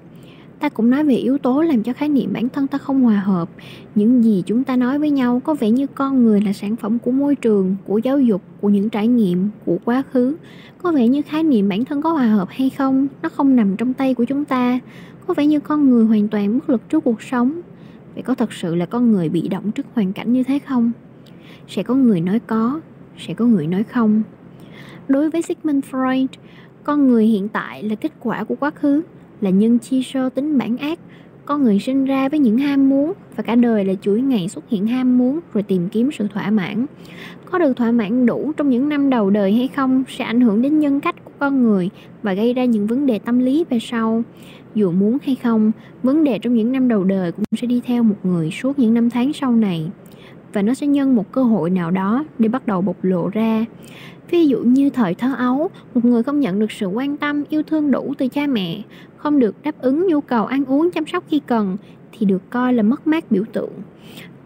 Ta 0.60 0.68
cũng 0.68 0.90
nói 0.90 1.04
về 1.04 1.14
yếu 1.14 1.38
tố 1.38 1.62
làm 1.62 1.82
cho 1.82 1.92
khái 1.92 2.08
niệm 2.08 2.32
bản 2.32 2.48
thân 2.48 2.66
ta 2.66 2.78
không 2.78 3.02
hòa 3.02 3.20
hợp. 3.20 3.48
Những 3.94 4.24
gì 4.24 4.42
chúng 4.46 4.64
ta 4.64 4.76
nói 4.76 4.98
với 4.98 5.10
nhau 5.10 5.40
có 5.44 5.54
vẻ 5.54 5.70
như 5.70 5.86
con 5.86 6.24
người 6.24 6.40
là 6.40 6.52
sản 6.52 6.76
phẩm 6.76 6.98
của 6.98 7.10
môi 7.10 7.34
trường 7.34 7.76
của 7.84 7.98
giáo 7.98 8.20
dục 8.20 8.42
của 8.60 8.68
những 8.68 8.90
trải 8.90 9.08
nghiệm 9.08 9.48
của 9.64 9.78
quá 9.84 10.02
khứ. 10.12 10.36
Có 10.82 10.92
vẻ 10.92 11.08
như 11.08 11.22
khái 11.22 11.42
niệm 11.42 11.68
bản 11.68 11.84
thân 11.84 12.02
có 12.02 12.12
hòa 12.12 12.26
hợp 12.26 12.48
hay 12.50 12.70
không 12.70 13.06
nó 13.22 13.28
không 13.28 13.56
nằm 13.56 13.76
trong 13.76 13.94
tay 13.94 14.14
của 14.14 14.24
chúng 14.24 14.44
ta. 14.44 14.80
Có 15.26 15.34
vẻ 15.34 15.46
như 15.46 15.60
con 15.60 15.90
người 15.90 16.04
hoàn 16.04 16.28
toàn 16.28 16.54
bất 16.54 16.70
lực 16.70 16.88
trước 16.88 17.04
cuộc 17.04 17.22
sống. 17.22 17.60
Vậy 18.14 18.22
có 18.22 18.34
thật 18.34 18.52
sự 18.52 18.74
là 18.74 18.86
con 18.86 19.12
người 19.12 19.28
bị 19.28 19.48
động 19.48 19.72
trước 19.72 19.86
hoàn 19.94 20.12
cảnh 20.12 20.32
như 20.32 20.42
thế 20.42 20.58
không? 20.58 20.92
Sẽ 21.68 21.82
có 21.82 21.94
người 21.94 22.20
nói 22.20 22.40
có, 22.46 22.80
sẽ 23.18 23.34
có 23.34 23.44
người 23.44 23.66
nói 23.66 23.82
không. 23.82 24.22
Đối 25.08 25.30
với 25.30 25.42
Sigmund 25.42 25.84
Freud, 25.90 26.26
con 26.84 27.08
người 27.08 27.26
hiện 27.26 27.48
tại 27.48 27.82
là 27.82 27.94
kết 27.94 28.12
quả 28.20 28.44
của 28.44 28.54
quá 28.54 28.70
khứ, 28.70 29.02
là 29.40 29.50
nhân 29.50 29.78
chi 29.78 30.02
sơ 30.02 30.28
tính 30.28 30.58
bản 30.58 30.76
ác. 30.76 30.98
Con 31.44 31.62
người 31.62 31.78
sinh 31.78 32.04
ra 32.04 32.28
với 32.28 32.38
những 32.38 32.58
ham 32.58 32.88
muốn 32.88 33.12
và 33.36 33.42
cả 33.42 33.54
đời 33.54 33.84
là 33.84 33.94
chuỗi 34.02 34.20
ngày 34.20 34.48
xuất 34.48 34.64
hiện 34.68 34.86
ham 34.86 35.18
muốn 35.18 35.40
rồi 35.54 35.62
tìm 35.62 35.88
kiếm 35.88 36.10
sự 36.12 36.28
thỏa 36.28 36.50
mãn. 36.50 36.86
Có 37.50 37.58
được 37.58 37.76
thỏa 37.76 37.92
mãn 37.92 38.26
đủ 38.26 38.52
trong 38.56 38.70
những 38.70 38.88
năm 38.88 39.10
đầu 39.10 39.30
đời 39.30 39.52
hay 39.52 39.68
không 39.68 40.04
sẽ 40.08 40.24
ảnh 40.24 40.40
hưởng 40.40 40.62
đến 40.62 40.78
nhân 40.78 41.00
cách 41.00 41.24
của 41.24 41.30
con 41.38 41.62
người 41.62 41.90
và 42.22 42.34
gây 42.34 42.54
ra 42.54 42.64
những 42.64 42.86
vấn 42.86 43.06
đề 43.06 43.18
tâm 43.18 43.38
lý 43.38 43.64
về 43.70 43.78
sau 43.80 44.22
dù 44.74 44.90
muốn 44.90 45.18
hay 45.22 45.34
không 45.34 45.72
vấn 46.02 46.24
đề 46.24 46.38
trong 46.38 46.54
những 46.54 46.72
năm 46.72 46.88
đầu 46.88 47.04
đời 47.04 47.32
cũng 47.32 47.44
sẽ 47.56 47.66
đi 47.66 47.80
theo 47.86 48.02
một 48.02 48.16
người 48.22 48.50
suốt 48.50 48.78
những 48.78 48.94
năm 48.94 49.10
tháng 49.10 49.32
sau 49.32 49.52
này 49.52 49.90
và 50.54 50.62
nó 50.62 50.74
sẽ 50.74 50.86
nhân 50.86 51.16
một 51.16 51.32
cơ 51.32 51.42
hội 51.42 51.70
nào 51.70 51.90
đó 51.90 52.24
để 52.38 52.48
bắt 52.48 52.66
đầu 52.66 52.82
bộc 52.82 53.04
lộ 53.04 53.28
ra. 53.28 53.64
Ví 54.30 54.46
dụ 54.46 54.58
như 54.58 54.90
thời 54.90 55.14
thơ 55.14 55.34
ấu, 55.38 55.70
một 55.94 56.04
người 56.04 56.22
không 56.22 56.40
nhận 56.40 56.58
được 56.58 56.72
sự 56.72 56.86
quan 56.86 57.16
tâm, 57.16 57.44
yêu 57.48 57.62
thương 57.62 57.90
đủ 57.90 58.14
từ 58.18 58.28
cha 58.28 58.46
mẹ, 58.46 58.82
không 59.16 59.38
được 59.38 59.62
đáp 59.62 59.74
ứng 59.78 60.06
nhu 60.06 60.20
cầu 60.20 60.46
ăn 60.46 60.64
uống 60.64 60.90
chăm 60.90 61.06
sóc 61.06 61.24
khi 61.28 61.40
cần 61.46 61.76
thì 62.12 62.26
được 62.26 62.50
coi 62.50 62.72
là 62.72 62.82
mất 62.82 63.06
mát 63.06 63.30
biểu 63.30 63.44
tượng. 63.52 63.72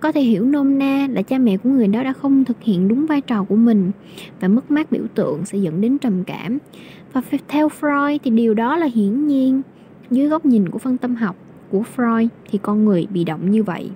Có 0.00 0.12
thể 0.12 0.20
hiểu 0.20 0.44
nôm 0.44 0.78
na 0.78 1.08
là 1.10 1.22
cha 1.22 1.38
mẹ 1.38 1.56
của 1.56 1.70
người 1.70 1.88
đó 1.88 2.02
đã 2.02 2.12
không 2.12 2.44
thực 2.44 2.62
hiện 2.62 2.88
đúng 2.88 3.06
vai 3.06 3.20
trò 3.20 3.44
của 3.44 3.56
mình 3.56 3.90
và 4.40 4.48
mất 4.48 4.70
mát 4.70 4.92
biểu 4.92 5.02
tượng 5.14 5.44
sẽ 5.44 5.58
dẫn 5.58 5.80
đến 5.80 5.98
trầm 5.98 6.24
cảm. 6.24 6.58
Và 7.12 7.22
theo 7.48 7.68
Freud 7.80 8.18
thì 8.24 8.30
điều 8.30 8.54
đó 8.54 8.76
là 8.76 8.86
hiển 8.86 9.26
nhiên. 9.26 9.62
Dưới 10.10 10.28
góc 10.28 10.46
nhìn 10.46 10.68
của 10.68 10.78
phân 10.78 10.96
tâm 10.96 11.14
học 11.14 11.36
của 11.70 11.82
Freud 11.96 12.28
thì 12.50 12.58
con 12.62 12.84
người 12.84 13.06
bị 13.10 13.24
động 13.24 13.50
như 13.50 13.62
vậy. 13.62 13.90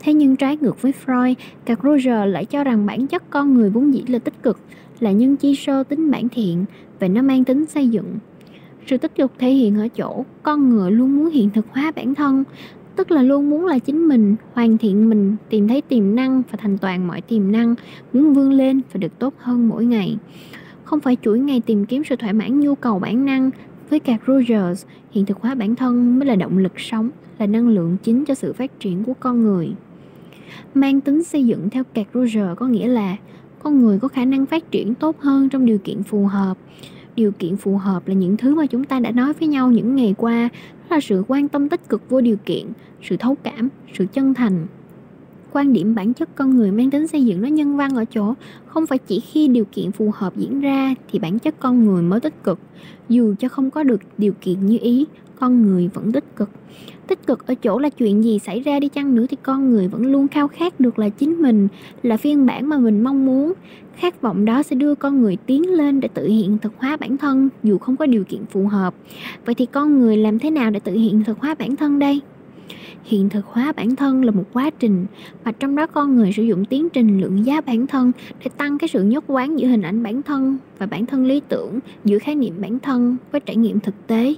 Thế 0.00 0.14
nhưng 0.14 0.36
trái 0.36 0.56
ngược 0.56 0.82
với 0.82 0.92
Freud, 1.06 1.34
Carl 1.66 1.88
Roger 1.88 2.32
lại 2.32 2.44
cho 2.44 2.64
rằng 2.64 2.86
bản 2.86 3.06
chất 3.06 3.30
con 3.30 3.54
người 3.54 3.70
vốn 3.70 3.94
dĩ 3.94 4.02
là 4.08 4.18
tích 4.18 4.42
cực, 4.42 4.58
là 5.00 5.12
nhân 5.12 5.36
chi 5.36 5.54
sơ 5.54 5.82
tính 5.82 6.10
bản 6.10 6.28
thiện 6.28 6.64
và 7.00 7.08
nó 7.08 7.22
mang 7.22 7.44
tính 7.44 7.66
xây 7.66 7.88
dựng. 7.88 8.18
Sự 8.86 8.96
tích 8.96 9.14
cực 9.14 9.32
thể 9.38 9.50
hiện 9.50 9.78
ở 9.78 9.88
chỗ 9.88 10.24
con 10.42 10.68
người 10.68 10.90
luôn 10.90 11.16
muốn 11.16 11.30
hiện 11.30 11.50
thực 11.50 11.66
hóa 11.70 11.92
bản 11.96 12.14
thân, 12.14 12.44
tức 12.96 13.10
là 13.10 13.22
luôn 13.22 13.50
muốn 13.50 13.66
là 13.66 13.78
chính 13.78 14.08
mình, 14.08 14.36
hoàn 14.52 14.78
thiện 14.78 15.08
mình, 15.08 15.36
tìm 15.48 15.68
thấy 15.68 15.80
tiềm 15.80 16.14
năng 16.14 16.42
và 16.50 16.58
thành 16.58 16.78
toàn 16.78 17.06
mọi 17.06 17.20
tiềm 17.20 17.52
năng, 17.52 17.74
muốn 18.12 18.34
vươn 18.34 18.52
lên 18.52 18.80
và 18.92 18.98
được 18.98 19.18
tốt 19.18 19.34
hơn 19.38 19.68
mỗi 19.68 19.84
ngày. 19.84 20.16
Không 20.84 21.00
phải 21.00 21.16
chuỗi 21.22 21.38
ngày 21.38 21.60
tìm 21.60 21.86
kiếm 21.86 22.02
sự 22.04 22.16
thỏa 22.16 22.32
mãn 22.32 22.60
nhu 22.60 22.74
cầu 22.74 22.98
bản 22.98 23.24
năng 23.24 23.50
với 23.90 24.00
Carl 24.00 24.22
Rogers, 24.26 24.86
hiện 25.10 25.26
thực 25.26 25.40
hóa 25.40 25.54
bản 25.54 25.74
thân 25.74 26.18
mới 26.18 26.26
là 26.26 26.36
động 26.36 26.58
lực 26.58 26.80
sống, 26.80 27.10
là 27.38 27.46
năng 27.46 27.68
lượng 27.68 27.96
chính 28.02 28.24
cho 28.24 28.34
sự 28.34 28.52
phát 28.52 28.80
triển 28.80 29.04
của 29.04 29.14
con 29.20 29.42
người. 29.42 29.72
Mang 30.74 31.00
tính 31.00 31.24
xây 31.24 31.46
dựng 31.46 31.70
theo 31.70 31.84
Carl 31.84 32.08
Roger 32.14 32.56
có 32.56 32.66
nghĩa 32.66 32.88
là 32.88 33.16
con 33.62 33.80
người 33.80 33.98
có 33.98 34.08
khả 34.08 34.24
năng 34.24 34.46
phát 34.46 34.70
triển 34.70 34.94
tốt 34.94 35.20
hơn 35.20 35.48
trong 35.48 35.66
điều 35.66 35.78
kiện 35.78 36.02
phù 36.02 36.26
hợp. 36.26 36.58
Điều 37.16 37.32
kiện 37.32 37.56
phù 37.56 37.76
hợp 37.76 38.08
là 38.08 38.14
những 38.14 38.36
thứ 38.36 38.54
mà 38.54 38.66
chúng 38.66 38.84
ta 38.84 39.00
đã 39.00 39.10
nói 39.10 39.32
với 39.32 39.48
nhau 39.48 39.70
những 39.70 39.96
ngày 39.96 40.14
qua, 40.18 40.48
đó 40.90 40.96
là 40.96 41.00
sự 41.00 41.24
quan 41.28 41.48
tâm 41.48 41.68
tích 41.68 41.88
cực 41.88 42.10
vô 42.10 42.20
điều 42.20 42.36
kiện, 42.36 42.66
sự 43.02 43.16
thấu 43.16 43.34
cảm, 43.42 43.68
sự 43.94 44.06
chân 44.12 44.34
thành, 44.34 44.66
quan 45.52 45.72
điểm 45.72 45.94
bản 45.94 46.14
chất 46.14 46.28
con 46.34 46.56
người 46.56 46.72
mang 46.72 46.90
tính 46.90 47.08
xây 47.08 47.24
dựng 47.24 47.42
nó 47.42 47.48
nhân 47.48 47.76
văn 47.76 47.96
ở 47.96 48.04
chỗ 48.04 48.34
không 48.66 48.86
phải 48.86 48.98
chỉ 48.98 49.20
khi 49.20 49.48
điều 49.48 49.64
kiện 49.64 49.92
phù 49.92 50.10
hợp 50.14 50.36
diễn 50.36 50.60
ra 50.60 50.94
thì 51.10 51.18
bản 51.18 51.38
chất 51.38 51.54
con 51.60 51.84
người 51.84 52.02
mới 52.02 52.20
tích 52.20 52.44
cực 52.44 52.58
dù 53.08 53.34
cho 53.38 53.48
không 53.48 53.70
có 53.70 53.82
được 53.82 54.00
điều 54.18 54.32
kiện 54.40 54.66
như 54.66 54.78
ý 54.80 55.06
con 55.40 55.62
người 55.62 55.88
vẫn 55.94 56.12
tích 56.12 56.36
cực. 56.36 56.50
Tích 57.06 57.26
cực 57.26 57.46
ở 57.46 57.54
chỗ 57.54 57.78
là 57.78 57.88
chuyện 57.88 58.24
gì 58.24 58.38
xảy 58.38 58.60
ra 58.60 58.80
đi 58.80 58.88
chăng 58.88 59.14
nữa 59.14 59.26
thì 59.28 59.36
con 59.42 59.70
người 59.70 59.88
vẫn 59.88 60.06
luôn 60.06 60.28
khao 60.28 60.48
khát 60.48 60.80
được 60.80 60.98
là 60.98 61.08
chính 61.08 61.42
mình, 61.42 61.68
là 62.02 62.16
phiên 62.16 62.46
bản 62.46 62.68
mà 62.68 62.78
mình 62.78 63.04
mong 63.04 63.26
muốn. 63.26 63.52
Khát 63.96 64.22
vọng 64.22 64.44
đó 64.44 64.62
sẽ 64.62 64.76
đưa 64.76 64.94
con 64.94 65.22
người 65.22 65.36
tiến 65.46 65.70
lên 65.70 66.00
để 66.00 66.08
tự 66.14 66.26
hiện 66.26 66.58
thực 66.58 66.72
hóa 66.78 66.96
bản 66.96 67.16
thân, 67.16 67.48
dù 67.62 67.78
không 67.78 67.96
có 67.96 68.06
điều 68.06 68.24
kiện 68.24 68.46
phù 68.46 68.66
hợp. 68.66 68.94
Vậy 69.44 69.54
thì 69.54 69.66
con 69.66 69.98
người 69.98 70.16
làm 70.16 70.38
thế 70.38 70.50
nào 70.50 70.70
để 70.70 70.80
tự 70.80 70.92
hiện 70.92 71.24
thực 71.24 71.38
hóa 71.38 71.54
bản 71.58 71.76
thân 71.76 71.98
đây? 71.98 72.20
Hiện 73.04 73.28
thực 73.28 73.46
hóa 73.46 73.72
bản 73.72 73.96
thân 73.96 74.24
là 74.24 74.30
một 74.30 74.44
quá 74.52 74.70
trình 74.70 75.06
và 75.44 75.52
trong 75.52 75.76
đó 75.76 75.86
con 75.86 76.16
người 76.16 76.32
sử 76.32 76.42
dụng 76.42 76.64
tiến 76.64 76.88
trình 76.88 77.20
lượng 77.20 77.46
giá 77.46 77.60
bản 77.60 77.86
thân 77.86 78.12
để 78.44 78.50
tăng 78.56 78.78
cái 78.78 78.88
sự 78.88 79.02
nhất 79.02 79.24
quán 79.26 79.58
giữa 79.58 79.68
hình 79.68 79.82
ảnh 79.82 80.02
bản 80.02 80.22
thân 80.22 80.58
và 80.78 80.86
bản 80.86 81.06
thân 81.06 81.26
lý 81.26 81.40
tưởng, 81.48 81.78
giữa 82.04 82.18
khái 82.18 82.34
niệm 82.34 82.54
bản 82.60 82.78
thân 82.78 83.16
với 83.32 83.40
trải 83.40 83.56
nghiệm 83.56 83.80
thực 83.80 84.06
tế 84.06 84.34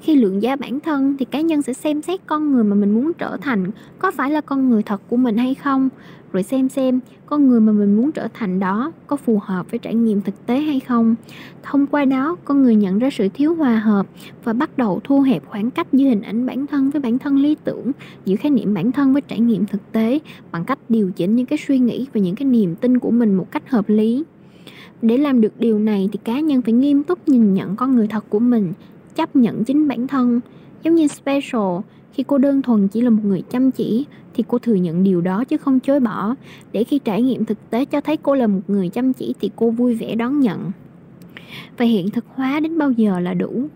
khi 0.00 0.16
lượng 0.16 0.42
giá 0.42 0.56
bản 0.56 0.80
thân 0.80 1.16
thì 1.18 1.24
cá 1.24 1.40
nhân 1.40 1.62
sẽ 1.62 1.72
xem 1.72 2.02
xét 2.02 2.20
con 2.26 2.52
người 2.52 2.64
mà 2.64 2.74
mình 2.74 2.94
muốn 2.94 3.12
trở 3.18 3.36
thành 3.36 3.70
có 3.98 4.10
phải 4.10 4.30
là 4.30 4.40
con 4.40 4.70
người 4.70 4.82
thật 4.82 5.00
của 5.08 5.16
mình 5.16 5.36
hay 5.36 5.54
không. 5.54 5.88
Rồi 6.32 6.42
xem 6.42 6.68
xem 6.68 7.00
con 7.26 7.48
người 7.48 7.60
mà 7.60 7.72
mình 7.72 7.96
muốn 7.96 8.12
trở 8.12 8.28
thành 8.34 8.58
đó 8.58 8.92
có 9.06 9.16
phù 9.16 9.38
hợp 9.42 9.70
với 9.70 9.78
trải 9.78 9.94
nghiệm 9.94 10.20
thực 10.20 10.46
tế 10.46 10.60
hay 10.60 10.80
không. 10.80 11.14
Thông 11.62 11.86
qua 11.86 12.04
đó, 12.04 12.36
con 12.44 12.62
người 12.62 12.74
nhận 12.74 12.98
ra 12.98 13.08
sự 13.12 13.28
thiếu 13.34 13.54
hòa 13.54 13.78
hợp 13.78 14.06
và 14.44 14.52
bắt 14.52 14.78
đầu 14.78 15.00
thu 15.04 15.20
hẹp 15.20 15.46
khoảng 15.46 15.70
cách 15.70 15.86
giữa 15.92 16.08
hình 16.08 16.22
ảnh 16.22 16.46
bản 16.46 16.66
thân 16.66 16.90
với 16.90 17.00
bản 17.02 17.18
thân 17.18 17.38
lý 17.38 17.56
tưởng 17.64 17.92
giữa 18.24 18.36
khái 18.36 18.50
niệm 18.50 18.74
bản 18.74 18.92
thân 18.92 19.12
với 19.12 19.22
trải 19.22 19.40
nghiệm 19.40 19.66
thực 19.66 19.92
tế 19.92 20.18
bằng 20.52 20.64
cách 20.64 20.78
điều 20.88 21.10
chỉnh 21.16 21.36
những 21.36 21.46
cái 21.46 21.58
suy 21.68 21.78
nghĩ 21.78 22.06
và 22.12 22.20
những 22.20 22.34
cái 22.34 22.44
niềm 22.44 22.74
tin 22.76 22.98
của 22.98 23.10
mình 23.10 23.34
một 23.34 23.50
cách 23.50 23.70
hợp 23.70 23.88
lý. 23.88 24.24
Để 25.02 25.16
làm 25.16 25.40
được 25.40 25.60
điều 25.60 25.78
này 25.78 26.08
thì 26.12 26.18
cá 26.24 26.40
nhân 26.40 26.62
phải 26.62 26.72
nghiêm 26.72 27.02
túc 27.02 27.28
nhìn 27.28 27.54
nhận 27.54 27.76
con 27.76 27.96
người 27.96 28.08
thật 28.08 28.24
của 28.28 28.38
mình 28.38 28.72
chấp 29.16 29.36
nhận 29.36 29.64
chính 29.64 29.88
bản 29.88 30.06
thân. 30.06 30.40
Giống 30.82 30.94
như 30.94 31.06
special, 31.06 31.78
khi 32.12 32.22
cô 32.26 32.38
đơn 32.38 32.62
thuần 32.62 32.88
chỉ 32.88 33.00
là 33.00 33.10
một 33.10 33.22
người 33.24 33.42
chăm 33.50 33.70
chỉ, 33.70 34.06
thì 34.34 34.44
cô 34.48 34.58
thừa 34.58 34.74
nhận 34.74 35.04
điều 35.04 35.20
đó 35.20 35.44
chứ 35.44 35.56
không 35.56 35.80
chối 35.80 36.00
bỏ. 36.00 36.34
Để 36.72 36.84
khi 36.84 36.98
trải 36.98 37.22
nghiệm 37.22 37.44
thực 37.44 37.70
tế 37.70 37.84
cho 37.84 38.00
thấy 38.00 38.16
cô 38.16 38.34
là 38.34 38.46
một 38.46 38.60
người 38.68 38.88
chăm 38.88 39.12
chỉ 39.12 39.34
thì 39.40 39.50
cô 39.56 39.70
vui 39.70 39.94
vẻ 39.94 40.14
đón 40.14 40.40
nhận. 40.40 40.70
Và 41.76 41.84
hiện 41.84 42.10
thực 42.10 42.24
hóa 42.34 42.60
đến 42.60 42.78
bao 42.78 42.90
giờ 42.90 43.20
là 43.20 43.34
đủ. 43.34 43.68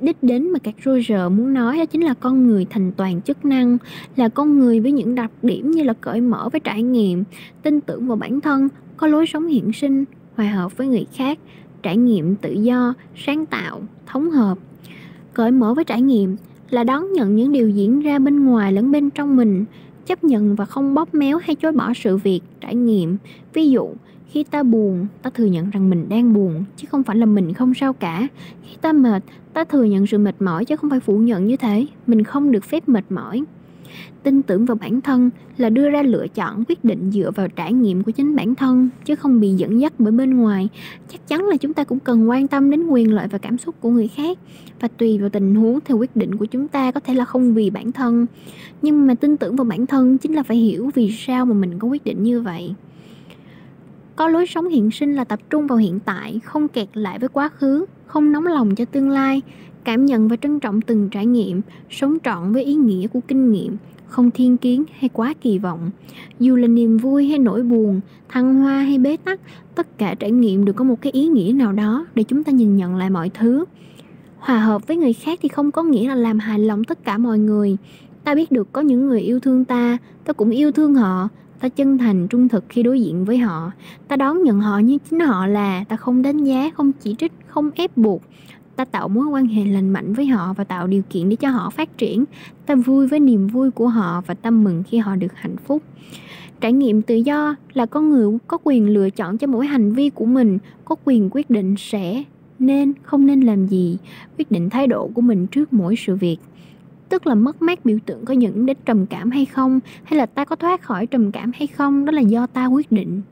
Đích 0.00 0.22
đến 0.22 0.50
mà 0.50 0.58
các 0.58 0.74
Roger 0.84 1.32
muốn 1.32 1.54
nói 1.54 1.78
đó 1.78 1.84
chính 1.86 2.04
là 2.04 2.14
con 2.14 2.46
người 2.46 2.66
thành 2.70 2.92
toàn 2.96 3.22
chức 3.22 3.44
năng, 3.44 3.78
là 4.16 4.28
con 4.28 4.58
người 4.58 4.80
với 4.80 4.92
những 4.92 5.14
đặc 5.14 5.30
điểm 5.42 5.70
như 5.70 5.82
là 5.82 5.92
cởi 5.92 6.20
mở 6.20 6.48
với 6.52 6.60
trải 6.60 6.82
nghiệm, 6.82 7.24
tin 7.62 7.80
tưởng 7.80 8.06
vào 8.06 8.16
bản 8.16 8.40
thân, 8.40 8.68
có 8.96 9.06
lối 9.06 9.26
sống 9.26 9.46
hiện 9.46 9.72
sinh, 9.72 10.04
hòa 10.36 10.50
hợp 10.50 10.76
với 10.76 10.86
người 10.86 11.06
khác 11.14 11.38
trải 11.82 11.96
nghiệm 11.96 12.36
tự 12.36 12.52
do, 12.52 12.94
sáng 13.16 13.46
tạo, 13.46 13.82
thống 14.06 14.30
hợp. 14.30 14.58
Cởi 15.34 15.50
mở 15.50 15.74
với 15.74 15.84
trải 15.84 16.02
nghiệm 16.02 16.36
là 16.70 16.84
đón 16.84 17.12
nhận 17.12 17.36
những 17.36 17.52
điều 17.52 17.68
diễn 17.68 18.00
ra 18.00 18.18
bên 18.18 18.44
ngoài 18.44 18.72
lẫn 18.72 18.92
bên 18.92 19.10
trong 19.10 19.36
mình, 19.36 19.64
chấp 20.06 20.24
nhận 20.24 20.54
và 20.54 20.64
không 20.64 20.94
bóp 20.94 21.14
méo 21.14 21.38
hay 21.38 21.54
chối 21.54 21.72
bỏ 21.72 21.92
sự 21.94 22.16
việc, 22.16 22.40
trải 22.60 22.74
nghiệm. 22.74 23.16
Ví 23.54 23.70
dụ, 23.70 23.88
khi 24.28 24.44
ta 24.44 24.62
buồn, 24.62 25.06
ta 25.22 25.30
thừa 25.30 25.44
nhận 25.44 25.70
rằng 25.70 25.90
mình 25.90 26.08
đang 26.08 26.32
buồn, 26.32 26.64
chứ 26.76 26.86
không 26.90 27.02
phải 27.02 27.16
là 27.16 27.26
mình 27.26 27.52
không 27.52 27.74
sao 27.74 27.92
cả. 27.92 28.28
Khi 28.62 28.76
ta 28.80 28.92
mệt, 28.92 29.22
ta 29.52 29.64
thừa 29.64 29.84
nhận 29.84 30.06
sự 30.06 30.18
mệt 30.18 30.42
mỏi, 30.42 30.64
chứ 30.64 30.76
không 30.76 30.90
phải 30.90 31.00
phủ 31.00 31.16
nhận 31.16 31.46
như 31.46 31.56
thế. 31.56 31.86
Mình 32.06 32.24
không 32.24 32.52
được 32.52 32.64
phép 32.64 32.88
mệt 32.88 33.04
mỏi 33.10 33.44
tin 34.22 34.42
tưởng 34.42 34.64
vào 34.64 34.76
bản 34.80 35.00
thân 35.00 35.30
là 35.56 35.70
đưa 35.70 35.90
ra 35.90 36.02
lựa 36.02 36.26
chọn 36.28 36.64
quyết 36.68 36.84
định 36.84 37.10
dựa 37.10 37.30
vào 37.30 37.48
trải 37.48 37.72
nghiệm 37.72 38.02
của 38.02 38.10
chính 38.10 38.36
bản 38.36 38.54
thân, 38.54 38.88
chứ 39.04 39.14
không 39.14 39.40
bị 39.40 39.48
dẫn 39.48 39.80
dắt 39.80 39.92
bởi 39.98 40.12
bên 40.12 40.36
ngoài. 40.36 40.68
Chắc 41.08 41.28
chắn 41.28 41.44
là 41.44 41.56
chúng 41.56 41.74
ta 41.74 41.84
cũng 41.84 42.00
cần 42.00 42.30
quan 42.30 42.48
tâm 42.48 42.70
đến 42.70 42.86
quyền 42.86 43.14
lợi 43.14 43.28
và 43.28 43.38
cảm 43.38 43.58
xúc 43.58 43.74
của 43.80 43.90
người 43.90 44.08
khác, 44.08 44.38
và 44.80 44.88
tùy 44.88 45.18
vào 45.18 45.28
tình 45.28 45.54
huống 45.54 45.78
theo 45.84 45.98
quyết 45.98 46.16
định 46.16 46.34
của 46.34 46.44
chúng 46.44 46.68
ta 46.68 46.92
có 46.92 47.00
thể 47.00 47.14
là 47.14 47.24
không 47.24 47.54
vì 47.54 47.70
bản 47.70 47.92
thân. 47.92 48.26
Nhưng 48.82 49.06
mà 49.06 49.14
tin 49.14 49.36
tưởng 49.36 49.56
vào 49.56 49.64
bản 49.64 49.86
thân 49.86 50.18
chính 50.18 50.34
là 50.34 50.42
phải 50.42 50.56
hiểu 50.56 50.90
vì 50.94 51.12
sao 51.12 51.46
mà 51.46 51.54
mình 51.54 51.78
có 51.78 51.88
quyết 51.88 52.04
định 52.04 52.22
như 52.22 52.40
vậy. 52.40 52.74
Có 54.16 54.28
lối 54.28 54.46
sống 54.46 54.68
hiện 54.68 54.90
sinh 54.90 55.14
là 55.14 55.24
tập 55.24 55.40
trung 55.50 55.66
vào 55.66 55.78
hiện 55.78 55.98
tại, 56.04 56.40
không 56.44 56.68
kẹt 56.68 56.88
lại 56.94 57.18
với 57.18 57.28
quá 57.28 57.48
khứ 57.48 57.84
không 58.12 58.32
nóng 58.32 58.46
lòng 58.46 58.74
cho 58.74 58.84
tương 58.84 59.10
lai, 59.10 59.42
cảm 59.84 60.06
nhận 60.06 60.28
và 60.28 60.36
trân 60.36 60.60
trọng 60.60 60.80
từng 60.80 61.08
trải 61.10 61.26
nghiệm, 61.26 61.60
sống 61.90 62.18
trọn 62.24 62.52
với 62.52 62.64
ý 62.64 62.74
nghĩa 62.74 63.06
của 63.06 63.20
kinh 63.28 63.52
nghiệm, 63.52 63.76
không 64.06 64.30
thiên 64.30 64.56
kiến 64.56 64.84
hay 64.98 65.10
quá 65.12 65.34
kỳ 65.40 65.58
vọng. 65.58 65.90
Dù 66.38 66.56
là 66.56 66.68
niềm 66.68 66.98
vui 66.98 67.28
hay 67.28 67.38
nỗi 67.38 67.62
buồn, 67.62 68.00
thăng 68.28 68.54
hoa 68.54 68.78
hay 68.82 68.98
bế 68.98 69.16
tắc, 69.16 69.40
tất 69.74 69.98
cả 69.98 70.14
trải 70.14 70.30
nghiệm 70.30 70.64
đều 70.64 70.72
có 70.72 70.84
một 70.84 71.00
cái 71.00 71.12
ý 71.12 71.28
nghĩa 71.28 71.52
nào 71.52 71.72
đó 71.72 72.06
để 72.14 72.22
chúng 72.22 72.44
ta 72.44 72.52
nhìn 72.52 72.76
nhận 72.76 72.96
lại 72.96 73.10
mọi 73.10 73.28
thứ. 73.28 73.64
Hòa 74.38 74.58
hợp 74.58 74.86
với 74.86 74.96
người 74.96 75.12
khác 75.12 75.38
thì 75.42 75.48
không 75.48 75.70
có 75.70 75.82
nghĩa 75.82 76.08
là 76.08 76.14
làm 76.14 76.38
hài 76.38 76.58
lòng 76.58 76.84
tất 76.84 77.04
cả 77.04 77.18
mọi 77.18 77.38
người. 77.38 77.76
Ta 78.24 78.34
biết 78.34 78.52
được 78.52 78.72
có 78.72 78.80
những 78.80 79.06
người 79.06 79.20
yêu 79.20 79.40
thương 79.40 79.64
ta 79.64 79.98
ta 80.24 80.32
cũng 80.32 80.50
yêu 80.50 80.72
thương 80.72 80.94
họ 80.94 81.28
ta 81.62 81.68
chân 81.68 81.98
thành, 81.98 82.28
trung 82.28 82.48
thực 82.48 82.64
khi 82.68 82.82
đối 82.82 83.00
diện 83.00 83.24
với 83.24 83.38
họ. 83.38 83.72
Ta 84.08 84.16
đón 84.16 84.42
nhận 84.42 84.60
họ 84.60 84.78
như 84.78 84.98
chính 85.10 85.20
họ 85.20 85.46
là, 85.46 85.84
ta 85.88 85.96
không 85.96 86.22
đánh 86.22 86.44
giá, 86.44 86.70
không 86.74 86.92
chỉ 86.92 87.14
trích, 87.18 87.32
không 87.46 87.70
ép 87.74 87.96
buộc. 87.96 88.22
Ta 88.76 88.84
tạo 88.84 89.08
mối 89.08 89.26
quan 89.26 89.46
hệ 89.46 89.64
lành 89.64 89.90
mạnh 89.90 90.12
với 90.12 90.26
họ 90.26 90.52
và 90.52 90.64
tạo 90.64 90.86
điều 90.86 91.02
kiện 91.10 91.28
để 91.28 91.36
cho 91.36 91.50
họ 91.50 91.70
phát 91.70 91.98
triển. 91.98 92.24
Ta 92.66 92.74
vui 92.74 93.06
với 93.06 93.20
niềm 93.20 93.46
vui 93.46 93.70
của 93.70 93.88
họ 93.88 94.22
và 94.26 94.34
tâm 94.34 94.64
mừng 94.64 94.82
khi 94.82 94.98
họ 94.98 95.16
được 95.16 95.32
hạnh 95.34 95.56
phúc. 95.56 95.82
Trải 96.60 96.72
nghiệm 96.72 97.02
tự 97.02 97.14
do 97.14 97.56
là 97.72 97.86
con 97.86 98.10
người 98.10 98.38
có 98.46 98.58
quyền 98.64 98.88
lựa 98.88 99.10
chọn 99.10 99.38
cho 99.38 99.46
mỗi 99.46 99.66
hành 99.66 99.92
vi 99.92 100.10
của 100.10 100.26
mình, 100.26 100.58
có 100.84 100.96
quyền 101.04 101.28
quyết 101.32 101.50
định 101.50 101.74
sẽ 101.78 102.24
nên, 102.58 102.92
không 103.02 103.26
nên 103.26 103.40
làm 103.40 103.66
gì, 103.66 103.98
quyết 104.38 104.50
định 104.50 104.70
thái 104.70 104.86
độ 104.86 105.10
của 105.14 105.22
mình 105.22 105.46
trước 105.46 105.72
mỗi 105.72 105.96
sự 105.96 106.16
việc 106.16 106.36
tức 107.12 107.26
là 107.26 107.34
mất 107.34 107.62
mát 107.62 107.84
biểu 107.84 107.98
tượng 108.06 108.24
có 108.24 108.34
dẫn 108.34 108.66
đến 108.66 108.76
trầm 108.84 109.06
cảm 109.06 109.30
hay 109.30 109.44
không? 109.46 109.80
Hay 110.04 110.18
là 110.18 110.26
ta 110.26 110.44
có 110.44 110.56
thoát 110.56 110.82
khỏi 110.82 111.06
trầm 111.06 111.32
cảm 111.32 111.52
hay 111.54 111.66
không? 111.66 112.04
Đó 112.04 112.12
là 112.12 112.20
do 112.20 112.46
ta 112.46 112.66
quyết 112.66 112.92
định. 112.92 113.22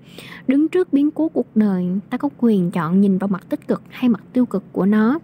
Đứng 0.46 0.68
trước 0.68 0.92
biến 0.92 1.10
cố 1.10 1.28
cuộc 1.28 1.56
đời, 1.56 1.86
ta 2.10 2.16
có 2.18 2.28
quyền 2.38 2.70
chọn 2.70 3.00
nhìn 3.00 3.18
vào 3.18 3.28
mặt 3.28 3.46
tích 3.48 3.68
cực 3.68 3.82
hay 3.88 4.08
mặt 4.08 4.22
tiêu 4.32 4.46
cực 4.46 4.64
của 4.72 4.86
nó. 4.86 5.18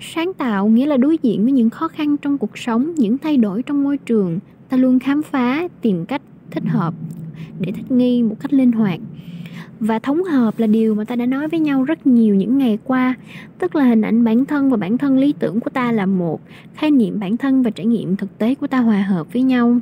Sáng 0.00 0.34
tạo 0.34 0.68
nghĩa 0.68 0.86
là 0.86 0.96
đối 0.96 1.18
diện 1.22 1.42
với 1.42 1.52
những 1.52 1.70
khó 1.70 1.88
khăn 1.88 2.16
trong 2.16 2.38
cuộc 2.38 2.58
sống, 2.58 2.94
những 2.96 3.18
thay 3.18 3.36
đổi 3.36 3.62
trong 3.62 3.84
môi 3.84 3.98
trường. 3.98 4.38
Ta 4.68 4.76
luôn 4.76 4.98
khám 4.98 5.22
phá, 5.22 5.68
tìm 5.80 6.06
cách 6.06 6.22
thích 6.50 6.64
hợp 6.66 6.94
để 7.60 7.72
thích 7.72 7.90
nghi 7.90 8.22
một 8.22 8.36
cách 8.40 8.52
linh 8.52 8.72
hoạt 8.72 9.00
và 9.80 9.98
thống 9.98 10.24
hợp 10.24 10.58
là 10.58 10.66
điều 10.66 10.94
mà 10.94 11.04
ta 11.04 11.16
đã 11.16 11.26
nói 11.26 11.48
với 11.48 11.60
nhau 11.60 11.84
rất 11.84 12.06
nhiều 12.06 12.34
những 12.34 12.58
ngày 12.58 12.78
qua. 12.84 13.14
Tức 13.58 13.76
là 13.76 13.84
hình 13.84 14.02
ảnh 14.02 14.24
bản 14.24 14.44
thân 14.44 14.70
và 14.70 14.76
bản 14.76 14.98
thân 14.98 15.18
lý 15.18 15.34
tưởng 15.38 15.60
của 15.60 15.70
ta 15.70 15.92
là 15.92 16.06
một, 16.06 16.40
khái 16.74 16.90
niệm 16.90 17.20
bản 17.20 17.36
thân 17.36 17.62
và 17.62 17.70
trải 17.70 17.86
nghiệm 17.86 18.16
thực 18.16 18.38
tế 18.38 18.54
của 18.54 18.66
ta 18.66 18.80
hòa 18.80 19.02
hợp 19.02 19.32
với 19.32 19.42
nhau. 19.42 19.78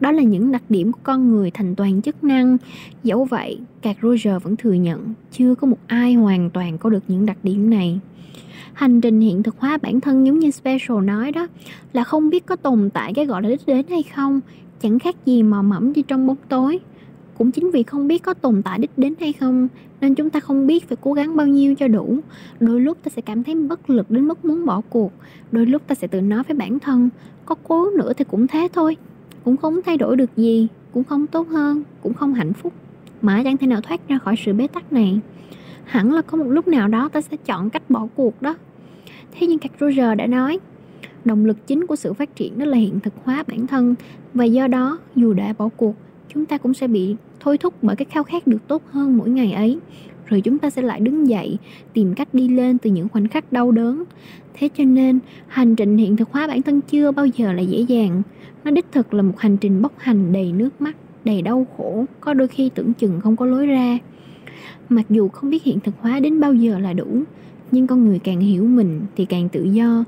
Đó 0.00 0.12
là 0.12 0.22
những 0.22 0.52
đặc 0.52 0.62
điểm 0.68 0.92
của 0.92 1.00
con 1.02 1.30
người 1.30 1.50
thành 1.50 1.74
toàn 1.74 2.02
chức 2.02 2.24
năng. 2.24 2.56
Dẫu 3.04 3.24
vậy 3.24 3.60
cạc 3.82 3.96
roger 4.02 4.42
vẫn 4.42 4.56
thừa 4.56 4.72
nhận 4.72 5.14
chưa 5.32 5.54
có 5.54 5.66
một 5.66 5.78
ai 5.86 6.14
hoàn 6.14 6.50
toàn 6.50 6.78
có 6.78 6.90
được 6.90 7.02
những 7.08 7.26
đặc 7.26 7.38
điểm 7.42 7.70
này. 7.70 8.00
Hành 8.72 9.00
trình 9.00 9.20
hiện 9.20 9.42
thực 9.42 9.58
hóa 9.58 9.78
bản 9.82 10.00
thân 10.00 10.26
giống 10.26 10.38
như 10.38 10.50
special 10.50 11.04
nói 11.04 11.32
đó, 11.32 11.46
là 11.92 12.04
không 12.04 12.30
biết 12.30 12.46
có 12.46 12.56
tồn 12.56 12.90
tại 12.90 13.14
cái 13.14 13.26
gọi 13.26 13.42
là 13.42 13.48
đích 13.48 13.66
đến 13.66 13.86
hay 13.90 14.02
không. 14.02 14.40
Chẳng 14.82 14.98
khác 14.98 15.16
gì 15.26 15.42
mò 15.42 15.62
mẫm 15.62 15.92
đi 15.92 16.02
trong 16.02 16.26
bóng 16.26 16.36
tối 16.48 16.78
cũng 17.38 17.50
chính 17.50 17.70
vì 17.70 17.82
không 17.82 18.08
biết 18.08 18.22
có 18.22 18.34
tồn 18.34 18.62
tại 18.62 18.78
đích 18.78 18.90
đến 18.96 19.14
hay 19.20 19.32
không, 19.32 19.68
nên 20.00 20.14
chúng 20.14 20.30
ta 20.30 20.40
không 20.40 20.66
biết 20.66 20.88
phải 20.88 20.96
cố 21.00 21.12
gắng 21.12 21.36
bao 21.36 21.46
nhiêu 21.46 21.74
cho 21.74 21.88
đủ. 21.88 22.18
Đôi 22.60 22.80
lúc 22.80 22.98
ta 23.04 23.08
sẽ 23.08 23.22
cảm 23.22 23.42
thấy 23.42 23.54
bất 23.54 23.90
lực 23.90 24.10
đến 24.10 24.28
mức 24.28 24.44
muốn 24.44 24.66
bỏ 24.66 24.80
cuộc, 24.88 25.12
đôi 25.52 25.66
lúc 25.66 25.82
ta 25.86 25.94
sẽ 25.94 26.06
tự 26.06 26.20
nói 26.20 26.42
với 26.48 26.56
bản 26.56 26.78
thân, 26.78 27.08
có 27.46 27.54
cố 27.54 27.90
nữa 27.90 28.12
thì 28.12 28.24
cũng 28.24 28.46
thế 28.46 28.68
thôi, 28.72 28.96
cũng 29.44 29.56
không 29.56 29.80
thay 29.86 29.96
đổi 29.96 30.16
được 30.16 30.30
gì, 30.36 30.68
cũng 30.92 31.04
không 31.04 31.26
tốt 31.26 31.48
hơn, 31.48 31.82
cũng 32.02 32.14
không 32.14 32.34
hạnh 32.34 32.52
phúc. 32.52 32.72
Mãi 33.22 33.44
chẳng 33.44 33.56
thể 33.56 33.66
nào 33.66 33.80
thoát 33.80 34.08
ra 34.08 34.18
khỏi 34.18 34.34
sự 34.44 34.52
bế 34.52 34.66
tắc 34.66 34.92
này. 34.92 35.20
Hẳn 35.84 36.12
là 36.12 36.22
có 36.22 36.38
một 36.38 36.48
lúc 36.48 36.68
nào 36.68 36.88
đó 36.88 37.08
ta 37.08 37.20
sẽ 37.20 37.36
chọn 37.36 37.70
cách 37.70 37.90
bỏ 37.90 38.08
cuộc 38.14 38.42
đó. 38.42 38.54
Thế 39.32 39.46
nhưng 39.46 39.58
các 39.58 39.72
Roger 39.80 40.18
đã 40.18 40.26
nói, 40.26 40.58
động 41.24 41.44
lực 41.44 41.66
chính 41.66 41.86
của 41.86 41.96
sự 41.96 42.12
phát 42.12 42.36
triển 42.36 42.58
đó 42.58 42.64
là 42.64 42.76
hiện 42.76 43.00
thực 43.00 43.14
hóa 43.24 43.44
bản 43.48 43.66
thân, 43.66 43.94
và 44.34 44.44
do 44.44 44.66
đó 44.66 44.98
dù 45.16 45.32
đã 45.32 45.54
bỏ 45.58 45.68
cuộc, 45.76 45.94
chúng 46.34 46.46
ta 46.46 46.58
cũng 46.58 46.74
sẽ 46.74 46.88
bị 46.88 47.16
thôi 47.40 47.58
thúc 47.58 47.74
bởi 47.82 47.96
cái 47.96 48.06
khao 48.10 48.24
khát 48.24 48.46
được 48.46 48.68
tốt 48.68 48.82
hơn 48.90 49.16
mỗi 49.16 49.30
ngày 49.30 49.52
ấy. 49.52 49.78
Rồi 50.26 50.40
chúng 50.40 50.58
ta 50.58 50.70
sẽ 50.70 50.82
lại 50.82 51.00
đứng 51.00 51.28
dậy, 51.28 51.58
tìm 51.92 52.14
cách 52.14 52.34
đi 52.34 52.48
lên 52.48 52.78
từ 52.78 52.90
những 52.90 53.08
khoảnh 53.08 53.28
khắc 53.28 53.52
đau 53.52 53.72
đớn. 53.72 54.04
Thế 54.54 54.68
cho 54.78 54.84
nên, 54.84 55.18
hành 55.46 55.76
trình 55.76 55.96
hiện 55.96 56.16
thực 56.16 56.32
hóa 56.32 56.46
bản 56.46 56.62
thân 56.62 56.80
chưa 56.80 57.12
bao 57.12 57.26
giờ 57.26 57.52
là 57.52 57.62
dễ 57.62 57.80
dàng. 57.80 58.22
Nó 58.64 58.70
đích 58.70 58.86
thực 58.92 59.14
là 59.14 59.22
một 59.22 59.38
hành 59.38 59.56
trình 59.56 59.82
bốc 59.82 59.92
hành 59.98 60.32
đầy 60.32 60.52
nước 60.52 60.80
mắt, 60.80 60.96
đầy 61.24 61.42
đau 61.42 61.66
khổ, 61.76 62.04
có 62.20 62.34
đôi 62.34 62.48
khi 62.48 62.70
tưởng 62.74 62.92
chừng 62.92 63.20
không 63.20 63.36
có 63.36 63.46
lối 63.46 63.66
ra. 63.66 63.98
Mặc 64.88 65.06
dù 65.10 65.28
không 65.28 65.50
biết 65.50 65.62
hiện 65.62 65.80
thực 65.80 65.94
hóa 66.00 66.20
đến 66.20 66.40
bao 66.40 66.54
giờ 66.54 66.78
là 66.78 66.92
đủ, 66.92 67.22
nhưng 67.70 67.86
con 67.86 68.04
người 68.04 68.18
càng 68.18 68.40
hiểu 68.40 68.64
mình 68.64 69.00
thì 69.16 69.24
càng 69.24 69.48
tự 69.48 69.62
do. 69.62 70.04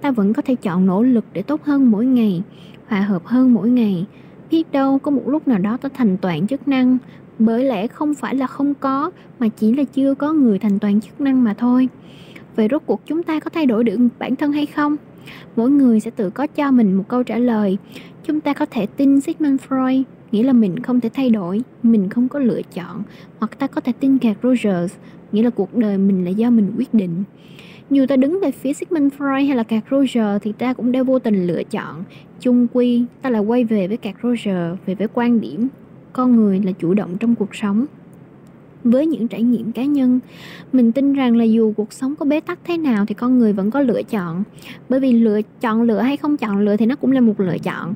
Ta 0.00 0.10
vẫn 0.10 0.32
có 0.32 0.42
thể 0.42 0.54
chọn 0.54 0.86
nỗ 0.86 1.02
lực 1.02 1.24
để 1.32 1.42
tốt 1.42 1.64
hơn 1.64 1.90
mỗi 1.90 2.06
ngày, 2.06 2.42
hòa 2.86 3.00
hợp 3.00 3.26
hơn 3.26 3.54
mỗi 3.54 3.70
ngày 3.70 4.06
biết 4.50 4.72
đâu 4.72 4.98
có 4.98 5.10
một 5.10 5.22
lúc 5.26 5.48
nào 5.48 5.58
đó 5.58 5.76
ta 5.76 5.88
thành 5.94 6.16
toàn 6.16 6.46
chức 6.46 6.68
năng. 6.68 6.98
Bởi 7.38 7.64
lẽ 7.64 7.86
không 7.86 8.14
phải 8.14 8.34
là 8.34 8.46
không 8.46 8.74
có, 8.74 9.10
mà 9.38 9.48
chỉ 9.48 9.72
là 9.72 9.84
chưa 9.84 10.14
có 10.14 10.32
người 10.32 10.58
thành 10.58 10.78
toàn 10.78 11.00
chức 11.00 11.20
năng 11.20 11.44
mà 11.44 11.54
thôi. 11.54 11.88
Vậy 12.56 12.68
rốt 12.70 12.82
cuộc 12.86 13.00
chúng 13.06 13.22
ta 13.22 13.40
có 13.40 13.50
thay 13.50 13.66
đổi 13.66 13.84
được 13.84 13.96
bản 14.18 14.36
thân 14.36 14.52
hay 14.52 14.66
không? 14.66 14.96
Mỗi 15.56 15.70
người 15.70 16.00
sẽ 16.00 16.10
tự 16.10 16.30
có 16.30 16.46
cho 16.46 16.70
mình 16.70 16.94
một 16.94 17.04
câu 17.08 17.22
trả 17.22 17.38
lời. 17.38 17.78
Chúng 18.24 18.40
ta 18.40 18.52
có 18.52 18.66
thể 18.70 18.86
tin 18.86 19.20
Sigmund 19.20 19.60
Freud, 19.68 20.02
nghĩa 20.32 20.42
là 20.42 20.52
mình 20.52 20.78
không 20.78 21.00
thể 21.00 21.08
thay 21.14 21.30
đổi, 21.30 21.62
mình 21.82 22.08
không 22.08 22.28
có 22.28 22.38
lựa 22.38 22.62
chọn, 22.74 23.02
hoặc 23.38 23.58
ta 23.58 23.66
có 23.66 23.80
thể 23.80 23.92
tin 24.00 24.18
gạt 24.18 24.36
Rogers, 24.42 24.94
nghĩa 25.32 25.42
là 25.42 25.50
cuộc 25.50 25.74
đời 25.76 25.98
mình 25.98 26.24
là 26.24 26.30
do 26.30 26.50
mình 26.50 26.72
quyết 26.76 26.94
định 26.94 27.24
dù 27.90 28.06
ta 28.06 28.16
đứng 28.16 28.40
về 28.42 28.50
phía 28.50 28.72
Sigmund 28.72 29.12
Freud 29.18 29.46
hay 29.46 29.56
là 29.56 29.62
Carl 29.62 29.84
Roger 29.90 30.42
thì 30.42 30.52
ta 30.52 30.72
cũng 30.72 30.92
đều 30.92 31.04
vô 31.04 31.18
tình 31.18 31.46
lựa 31.46 31.62
chọn 31.64 32.04
chung 32.40 32.66
quy. 32.72 33.04
Ta 33.22 33.30
lại 33.30 33.42
quay 33.42 33.64
về 33.64 33.88
với 33.88 33.96
Carl 33.96 34.18
Roger, 34.22 34.78
về 34.86 34.94
với 34.94 35.08
quan 35.14 35.40
điểm 35.40 35.68
con 36.12 36.36
người 36.36 36.60
là 36.64 36.72
chủ 36.72 36.94
động 36.94 37.16
trong 37.18 37.34
cuộc 37.34 37.54
sống. 37.54 37.86
Với 38.84 39.06
những 39.06 39.28
trải 39.28 39.42
nghiệm 39.42 39.72
cá 39.72 39.84
nhân, 39.84 40.20
mình 40.72 40.92
tin 40.92 41.12
rằng 41.12 41.36
là 41.36 41.44
dù 41.44 41.72
cuộc 41.76 41.92
sống 41.92 42.14
có 42.16 42.26
bế 42.26 42.40
tắc 42.40 42.58
thế 42.64 42.76
nào 42.76 43.06
thì 43.06 43.14
con 43.14 43.38
người 43.38 43.52
vẫn 43.52 43.70
có 43.70 43.80
lựa 43.80 44.02
chọn. 44.02 44.42
Bởi 44.88 45.00
vì 45.00 45.12
lựa 45.12 45.40
chọn 45.60 45.82
lựa 45.82 46.00
hay 46.00 46.16
không 46.16 46.36
chọn 46.36 46.58
lựa 46.58 46.76
thì 46.76 46.86
nó 46.86 46.96
cũng 46.96 47.12
là 47.12 47.20
một 47.20 47.40
lựa 47.40 47.58
chọn. 47.58 47.94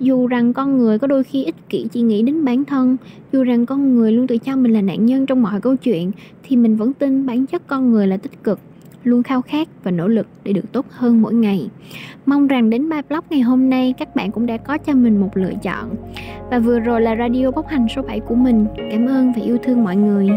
Dù 0.00 0.26
rằng 0.26 0.52
con 0.52 0.78
người 0.78 0.98
có 0.98 1.06
đôi 1.06 1.24
khi 1.24 1.44
ích 1.44 1.68
kỷ 1.68 1.86
chỉ 1.92 2.00
nghĩ 2.00 2.22
đến 2.22 2.44
bản 2.44 2.64
thân, 2.64 2.96
dù 3.32 3.44
rằng 3.44 3.66
con 3.66 3.94
người 3.94 4.12
luôn 4.12 4.26
tự 4.26 4.38
cho 4.38 4.56
mình 4.56 4.72
là 4.72 4.80
nạn 4.80 5.06
nhân 5.06 5.26
trong 5.26 5.42
mọi 5.42 5.60
câu 5.60 5.76
chuyện, 5.76 6.10
thì 6.42 6.56
mình 6.56 6.76
vẫn 6.76 6.92
tin 6.92 7.26
bản 7.26 7.46
chất 7.46 7.66
con 7.66 7.90
người 7.90 8.06
là 8.06 8.16
tích 8.16 8.44
cực 8.44 8.58
luôn 9.04 9.22
khao 9.22 9.42
khát 9.42 9.68
và 9.84 9.90
nỗ 9.90 10.08
lực 10.08 10.26
để 10.44 10.52
được 10.52 10.72
tốt 10.72 10.86
hơn 10.90 11.22
mỗi 11.22 11.34
ngày. 11.34 11.70
Mong 12.26 12.46
rằng 12.46 12.70
đến 12.70 12.88
bài 12.88 13.02
blog 13.08 13.24
ngày 13.30 13.40
hôm 13.40 13.70
nay, 13.70 13.94
các 13.98 14.16
bạn 14.16 14.30
cũng 14.30 14.46
đã 14.46 14.56
có 14.56 14.78
cho 14.78 14.94
mình 14.94 15.20
một 15.20 15.36
lựa 15.36 15.52
chọn. 15.62 15.96
Và 16.50 16.58
vừa 16.58 16.80
rồi 16.80 17.00
là 17.00 17.16
radio 17.16 17.50
bốc 17.50 17.68
hành 17.68 17.86
số 17.96 18.02
7 18.02 18.20
của 18.20 18.34
mình. 18.34 18.66
Cảm 18.90 19.06
ơn 19.06 19.32
và 19.32 19.42
yêu 19.42 19.58
thương 19.62 19.84
mọi 19.84 19.96
người. 19.96 20.28